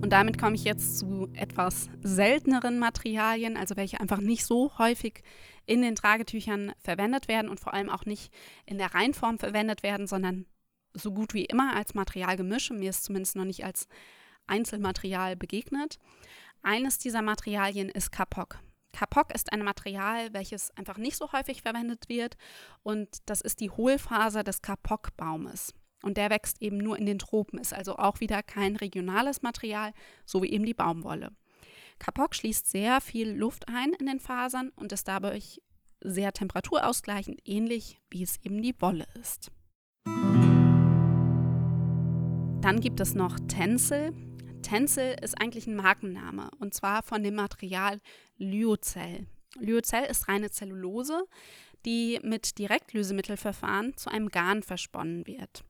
Und 0.00 0.10
damit 0.10 0.38
komme 0.38 0.54
ich 0.54 0.64
jetzt 0.64 0.98
zu 0.98 1.28
etwas 1.34 1.90
selteneren 2.02 2.78
Materialien, 2.78 3.56
also 3.56 3.76
welche 3.76 4.00
einfach 4.00 4.20
nicht 4.20 4.46
so 4.46 4.70
häufig 4.78 5.22
in 5.66 5.82
den 5.82 5.96
Tragetüchern 5.96 6.72
verwendet 6.78 7.26
werden 7.26 7.50
und 7.50 7.58
vor 7.58 7.74
allem 7.74 7.90
auch 7.90 8.06
nicht 8.06 8.32
in 8.64 8.78
der 8.78 8.94
Reinform 8.94 9.38
verwendet 9.38 9.82
werden, 9.82 10.06
sondern 10.06 10.46
so 10.94 11.12
gut 11.12 11.34
wie 11.34 11.44
immer 11.44 11.74
als 11.74 11.94
Materialgemisch. 11.94 12.70
Mir 12.70 12.90
ist 12.90 13.04
zumindest 13.04 13.36
noch 13.36 13.44
nicht 13.44 13.64
als 13.64 13.88
Einzelmaterial 14.46 15.36
begegnet. 15.36 15.98
Eines 16.62 16.98
dieser 16.98 17.22
Materialien 17.22 17.88
ist 17.88 18.12
Kapok. 18.12 18.60
Kapok 18.92 19.34
ist 19.34 19.52
ein 19.52 19.62
Material, 19.62 20.32
welches 20.32 20.70
einfach 20.76 20.96
nicht 20.96 21.16
so 21.16 21.32
häufig 21.32 21.62
verwendet 21.62 22.08
wird 22.08 22.36
und 22.82 23.08
das 23.26 23.40
ist 23.40 23.60
die 23.60 23.70
Hohlfaser 23.70 24.44
des 24.44 24.62
Kapok-Baumes. 24.62 25.74
Und 26.02 26.16
der 26.16 26.30
wächst 26.30 26.62
eben 26.62 26.78
nur 26.78 26.98
in 26.98 27.06
den 27.06 27.18
Tropen, 27.18 27.58
ist 27.58 27.74
also 27.74 27.96
auch 27.96 28.20
wieder 28.20 28.42
kein 28.42 28.76
regionales 28.76 29.42
Material, 29.42 29.92
so 30.24 30.42
wie 30.42 30.50
eben 30.50 30.64
die 30.64 30.74
Baumwolle. 30.74 31.32
Kapok 31.98 32.34
schließt 32.34 32.68
sehr 32.68 33.00
viel 33.00 33.30
Luft 33.30 33.66
ein 33.68 33.92
in 33.94 34.06
den 34.06 34.20
Fasern 34.20 34.70
und 34.76 34.92
ist 34.92 35.08
dadurch 35.08 35.60
sehr 36.00 36.32
temperaturausgleichend, 36.32 37.40
ähnlich 37.44 38.00
wie 38.10 38.22
es 38.22 38.36
eben 38.44 38.62
die 38.62 38.80
Wolle 38.80 39.06
ist. 39.20 39.50
Dann 42.60 42.80
gibt 42.80 43.00
es 43.00 43.14
noch 43.14 43.38
Tencel. 43.48 44.12
Tencel 44.62 45.16
ist 45.22 45.40
eigentlich 45.40 45.66
ein 45.66 45.76
Markenname 45.76 46.50
und 46.58 46.74
zwar 46.74 47.02
von 47.02 47.22
dem 47.22 47.34
Material 47.34 48.00
Lyocell. 48.36 49.26
Lyocell 49.58 50.04
ist 50.04 50.28
reine 50.28 50.50
Zellulose, 50.50 51.24
die 51.86 52.20
mit 52.22 52.58
Direktlösemittelverfahren 52.58 53.96
zu 53.96 54.10
einem 54.10 54.28
Garn 54.28 54.62
versponnen 54.62 55.26
wird. 55.26 55.64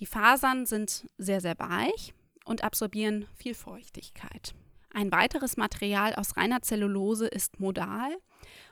Die 0.00 0.06
Fasern 0.06 0.64
sind 0.64 1.06
sehr, 1.18 1.42
sehr 1.42 1.58
weich 1.58 2.14
und 2.46 2.64
absorbieren 2.64 3.26
viel 3.34 3.54
Feuchtigkeit. 3.54 4.54
Ein 4.92 5.12
weiteres 5.12 5.56
Material 5.56 6.14
aus 6.14 6.36
reiner 6.36 6.62
Zellulose 6.62 7.28
ist 7.28 7.60
Modal. 7.60 8.16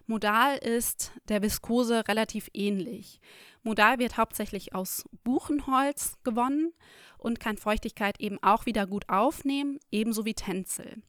Modal 0.07 0.57
ist 0.57 1.13
der 1.29 1.43
Viskose 1.43 2.09
relativ 2.09 2.49
ähnlich. 2.55 3.21
Modal 3.63 3.99
wird 3.99 4.17
hauptsächlich 4.17 4.75
aus 4.75 5.05
Buchenholz 5.23 6.15
gewonnen 6.25 6.73
und 7.19 7.41
kann 7.41 7.59
Feuchtigkeit 7.59 8.19
eben 8.21 8.43
auch 8.43 8.65
wieder 8.65 8.87
gut 8.87 9.09
aufnehmen, 9.09 9.79
ebenso 9.93 10.25
wie 10.25 10.35
Tänzel. 10.35 11.03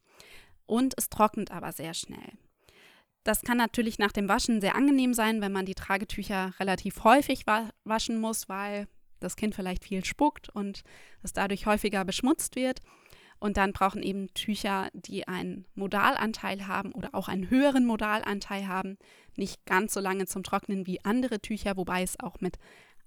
Und 0.66 0.94
es 0.98 1.10
trocknet 1.10 1.50
aber 1.50 1.72
sehr 1.72 1.94
schnell. 1.94 2.34
Das 3.24 3.42
kann 3.42 3.58
natürlich 3.58 4.00
nach 4.00 4.12
dem 4.12 4.28
Waschen 4.28 4.60
sehr 4.60 4.76
angenehm 4.76 5.14
sein, 5.14 5.42
wenn 5.42 5.52
man 5.52 5.66
die 5.66 5.76
Tragetücher 5.76 6.54
relativ 6.60 7.04
häufig 7.04 7.48
wa 7.48 7.70
waschen 7.84 8.20
muss, 8.20 8.50
weil 8.50 8.88
das 9.20 9.36
Kind 9.36 9.56
vielleicht 9.56 9.84
viel 9.84 10.04
spuckt 10.06 10.50
und 10.50 10.84
es 11.24 11.34
dadurch 11.34 11.66
häufiger 11.66 12.06
beschmutzt 12.06 12.56
wird. 12.56 12.80
Und 13.40 13.56
dann 13.56 13.72
brauchen 13.72 14.04
eben 14.04 14.34
Tücher, 14.34 14.90
die 14.94 15.28
einen 15.28 15.66
Modalanteil 15.74 16.68
haben 16.68 16.92
oder 16.92 17.16
auch 17.16 17.30
einen 17.30 17.50
höheren 17.50 17.86
Modalanteil 17.86 18.68
haben, 18.68 18.98
nicht 19.38 19.66
ganz 19.66 19.94
so 19.94 20.02
lange 20.02 20.26
zum 20.26 20.44
Trocknen 20.44 20.86
wie 20.86 21.04
andere 21.06 21.40
Tücher, 21.40 21.78
wobei 21.78 22.04
es 22.04 22.20
auch 22.20 22.42
mit 22.42 22.58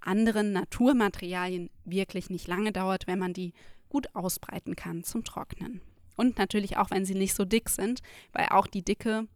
anderen 0.01 0.53
Naturmaterialien 0.53 1.71
wirklich 1.85 2.31
nicht 2.31 2.49
lange 2.49 2.73
dauert, 2.73 3.07
wenn 3.07 3.19
man 3.19 3.35
die 3.35 3.53
gut 3.89 4.15
ausbreiten 4.15 4.75
kann 4.75 5.05
zum 5.05 5.23
Trocknen. 5.23 5.83
Und 6.17 6.39
natürlich 6.39 6.77
auch, 6.77 6.91
wenn 6.91 7.05
sie 7.05 7.15
nicht 7.15 7.35
so 7.35 7.45
dick 7.45 7.69
sind, 7.69 8.01
weil 8.33 8.47
auch 8.51 8.67
die 8.67 8.85
Dicke, 8.85 9.29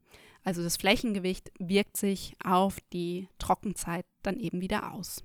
also 0.45 0.63
das 0.63 0.77
Flächengewicht, 0.77 1.53
wirkt 1.59 1.97
sich 1.97 2.35
auf 2.43 2.79
die 2.93 3.29
Trockenzeit 3.39 4.07
dann 4.23 4.39
eben 4.39 4.61
wieder 4.61 4.93
aus. 4.93 5.25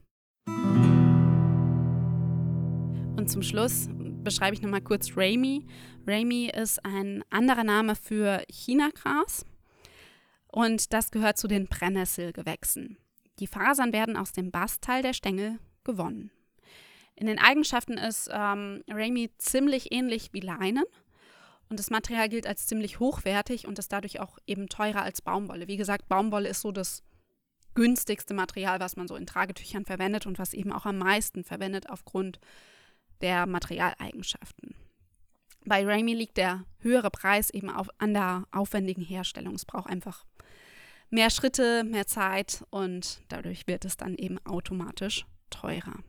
Und 3.22 3.28
zum 3.28 3.44
Schluss 3.44 3.88
beschreibe 4.24 4.56
ich 4.56 4.64
nochmal 4.64 4.82
kurz 4.82 5.12
Rami. 5.16 5.68
Rami 6.08 6.50
ist 6.50 6.84
ein 6.84 7.24
anderer 7.30 7.64
Name 7.64 7.96
für 7.96 8.44
Chinagras 8.50 9.46
und 10.48 10.92
das 10.92 11.12
gehört 11.12 11.38
zu 11.38 11.48
den 11.48 11.68
Brennnesselgewächsen. 11.68 12.98
Die 13.38 13.46
Fasern 13.46 13.94
werden 13.94 14.18
aus 14.18 14.32
dem 14.32 14.50
Bastteil 14.50 15.04
der 15.04 15.14
Stängel 15.14 15.60
gewonnen. 15.84 16.32
In 17.16 17.28
den 17.28 17.38
Eigenschaften 17.38 18.00
ist 18.00 18.28
ähm, 18.34 18.84
Rami 18.90 19.30
ziemlich 19.38 19.92
ähnlich 19.92 20.34
wie 20.34 20.40
Leinen 20.40 20.86
und 21.70 21.78
das 21.78 21.92
Material 21.92 22.28
gilt 22.28 22.48
als 22.48 22.66
ziemlich 22.66 23.00
hochwertig 23.00 23.68
und 23.68 23.78
ist 23.78 23.94
dadurch 23.94 24.20
auch 24.20 24.40
eben 24.48 24.68
teurer 24.68 25.04
als 25.04 25.22
Baumwolle. 25.22 25.68
Wie 25.68 25.78
gesagt, 25.78 26.10
Baumwolle 26.10 26.50
ist 26.50 26.62
so 26.62 26.72
das 26.72 27.04
günstigste 27.76 28.34
Material, 28.34 28.80
was 28.80 28.96
man 28.96 29.08
so 29.08 29.16
in 29.16 29.28
Tragetüchern 29.28 29.86
verwendet 29.86 30.26
und 30.26 30.40
was 30.40 30.56
eben 30.56 30.72
auch 30.72 30.88
am 30.88 30.98
meisten 30.98 31.44
verwendet 31.44 31.88
aufgrund 31.88 32.40
der 33.22 33.46
Materialeigenschaften. 33.46 34.76
Bei 35.66 35.86
Rami 35.86 36.14
liegt 36.14 36.38
der 36.38 36.66
höhere 36.80 37.12
Preis 37.12 37.50
eben 37.52 37.70
auf, 37.70 37.88
an 38.00 38.14
der 38.14 38.48
aufwendigen 38.52 39.04
Herstellung. 39.04 39.56
Es 39.56 39.66
braucht 39.66 39.90
einfach 39.90 40.26
mehr 41.12 41.30
Schritte, 41.30 41.84
mehr 41.84 42.08
Zeit 42.08 42.66
und 42.72 43.22
dadurch 43.30 43.68
wird 43.68 43.86
es 43.86 43.98
dann 43.98 44.16
eben 44.16 44.40
automatisch 44.46 45.26
teurer. 45.50 46.00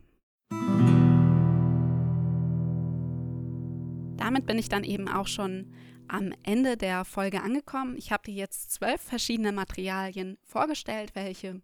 Damit 4.17 4.45
bin 4.45 4.57
ich 4.57 4.69
dann 4.69 4.83
eben 4.83 5.07
auch 5.07 5.27
schon 5.27 5.73
am 6.07 6.33
Ende 6.43 6.77
der 6.77 7.05
Folge 7.05 7.41
angekommen. 7.41 7.95
Ich 7.97 8.11
habe 8.11 8.23
dir 8.23 8.33
jetzt 8.33 8.71
zwölf 8.71 9.01
verschiedene 9.01 9.51
Materialien 9.51 10.37
vorgestellt, 10.43 11.11
welche 11.15 11.61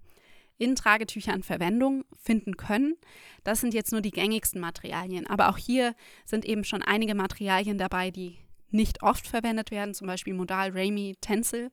in 0.60 0.76
Tragetüchern 0.76 1.42
Verwendung 1.42 2.06
finden 2.22 2.58
können. 2.58 2.96
Das 3.44 3.62
sind 3.62 3.74
jetzt 3.74 3.92
nur 3.92 4.02
die 4.02 4.12
gängigsten 4.12 4.62
Materialien. 4.62 5.26
Aber 5.26 5.50
auch 5.50 5.58
hier 5.58 5.96
sind 6.26 6.46
eben 6.46 6.64
schon 6.64 6.84
einige 6.84 7.16
Materialien 7.16 7.78
dabei, 7.78 8.12
die 8.12 8.38
nicht 8.70 9.02
oft 9.02 9.26
verwendet 9.26 9.72
werden, 9.72 9.96
zum 9.96 10.06
Beispiel 10.06 10.36
Modal, 10.36 10.72
Rami, 10.72 11.16
Tencel. 11.22 11.72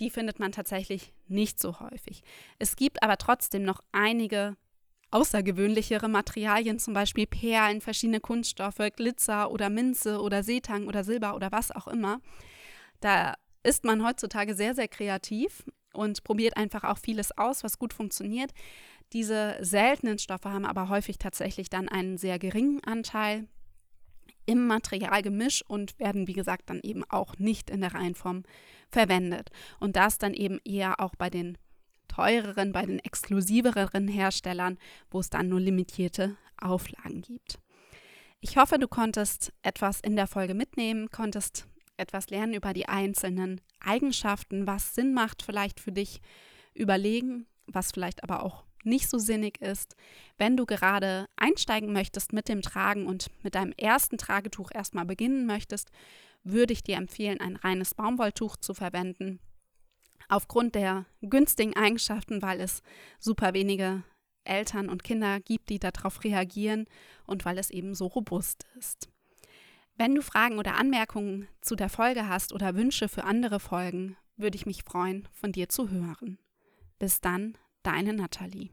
Die 0.00 0.10
findet 0.10 0.40
man 0.40 0.52
tatsächlich 0.52 1.12
nicht 1.28 1.60
so 1.60 1.78
häufig. 1.80 2.22
Es 2.58 2.76
gibt 2.76 3.02
aber 3.02 3.18
trotzdem 3.18 3.62
noch 3.62 3.82
einige 3.92 4.56
außergewöhnlichere 5.10 6.08
Materialien, 6.08 6.78
zum 6.78 6.94
Beispiel 6.94 7.26
Perlen, 7.26 7.80
verschiedene 7.80 8.20
Kunststoffe, 8.20 8.80
Glitzer 8.96 9.50
oder 9.50 9.70
Minze 9.70 10.20
oder 10.20 10.42
Seetang 10.42 10.86
oder 10.86 11.04
Silber 11.04 11.34
oder 11.34 11.52
was 11.52 11.70
auch 11.70 11.88
immer. 11.88 12.20
Da 13.00 13.34
ist 13.62 13.84
man 13.84 14.04
heutzutage 14.04 14.54
sehr, 14.54 14.74
sehr 14.74 14.88
kreativ 14.88 15.64
und 15.92 16.24
probiert 16.24 16.56
einfach 16.56 16.84
auch 16.84 16.98
vieles 16.98 17.36
aus, 17.36 17.64
was 17.64 17.78
gut 17.78 17.92
funktioniert. 17.92 18.52
Diese 19.12 19.56
seltenen 19.60 20.18
Stoffe 20.18 20.52
haben 20.52 20.66
aber 20.66 20.88
häufig 20.88 21.18
tatsächlich 21.18 21.70
dann 21.70 21.88
einen 21.88 22.18
sehr 22.18 22.38
geringen 22.38 22.82
Anteil 22.84 23.48
im 24.44 24.66
Materialgemisch 24.66 25.62
und 25.66 25.98
werden, 25.98 26.26
wie 26.26 26.32
gesagt, 26.32 26.70
dann 26.70 26.80
eben 26.82 27.04
auch 27.04 27.38
nicht 27.38 27.68
in 27.70 27.82
der 27.82 27.94
Reihenform 27.94 28.44
verwendet. 28.90 29.50
Und 29.78 29.96
das 29.96 30.18
dann 30.18 30.32
eben 30.32 30.58
eher 30.64 31.00
auch 31.00 31.14
bei 31.16 31.28
den 31.28 31.58
teureren, 32.08 32.72
bei 32.72 32.86
den 32.86 32.98
exklusiveren 32.98 34.08
Herstellern, 34.08 34.78
wo 35.10 35.20
es 35.20 35.30
dann 35.30 35.48
nur 35.48 35.60
limitierte 35.60 36.36
Auflagen 36.56 37.20
gibt. 37.20 37.58
Ich 38.40 38.56
hoffe, 38.56 38.78
du 38.78 38.88
konntest 38.88 39.52
etwas 39.62 40.00
in 40.00 40.16
der 40.16 40.26
Folge 40.26 40.54
mitnehmen, 40.54 41.10
konntest 41.10 41.66
etwas 41.98 42.30
lernen 42.30 42.54
über 42.54 42.72
die 42.72 42.88
einzelnen 42.88 43.60
Eigenschaften, 43.80 44.66
was 44.66 44.94
Sinn 44.94 45.14
macht 45.14 45.42
vielleicht 45.42 45.80
für 45.80 45.92
dich, 45.92 46.20
überlegen, 46.74 47.46
was 47.66 47.92
vielleicht 47.92 48.22
aber 48.22 48.42
auch 48.42 48.64
nicht 48.84 49.10
so 49.10 49.18
sinnig 49.18 49.60
ist. 49.60 49.96
Wenn 50.36 50.56
du 50.56 50.64
gerade 50.64 51.26
einsteigen 51.36 51.92
möchtest 51.92 52.32
mit 52.32 52.48
dem 52.48 52.62
Tragen 52.62 53.06
und 53.06 53.28
mit 53.42 53.54
deinem 53.54 53.72
ersten 53.76 54.18
Tragetuch 54.18 54.70
erstmal 54.72 55.04
beginnen 55.04 55.46
möchtest, 55.46 55.90
würde 56.44 56.72
ich 56.72 56.82
dir 56.82 56.96
empfehlen, 56.96 57.40
ein 57.40 57.56
reines 57.56 57.94
Baumwolltuch 57.94 58.56
zu 58.56 58.74
verwenden. 58.74 59.40
Aufgrund 60.28 60.74
der 60.74 61.06
günstigen 61.22 61.76
Eigenschaften, 61.76 62.42
weil 62.42 62.60
es 62.60 62.82
super 63.18 63.54
wenige 63.54 64.04
Eltern 64.44 64.88
und 64.88 65.04
Kinder 65.04 65.40
gibt, 65.40 65.68
die 65.68 65.78
darauf 65.78 66.24
reagieren 66.24 66.86
und 67.26 67.44
weil 67.44 67.58
es 67.58 67.70
eben 67.70 67.94
so 67.94 68.06
robust 68.06 68.64
ist. 68.78 69.08
Wenn 70.00 70.14
du 70.14 70.22
Fragen 70.22 70.60
oder 70.60 70.76
Anmerkungen 70.76 71.48
zu 71.60 71.74
der 71.74 71.88
Folge 71.88 72.28
hast 72.28 72.52
oder 72.52 72.76
Wünsche 72.76 73.08
für 73.08 73.24
andere 73.24 73.58
Folgen, 73.58 74.16
würde 74.36 74.54
ich 74.54 74.64
mich 74.64 74.84
freuen, 74.84 75.26
von 75.32 75.50
dir 75.50 75.68
zu 75.68 75.90
hören. 75.90 76.38
Bis 77.00 77.20
dann, 77.20 77.58
deine 77.82 78.12
Nathalie. 78.12 78.70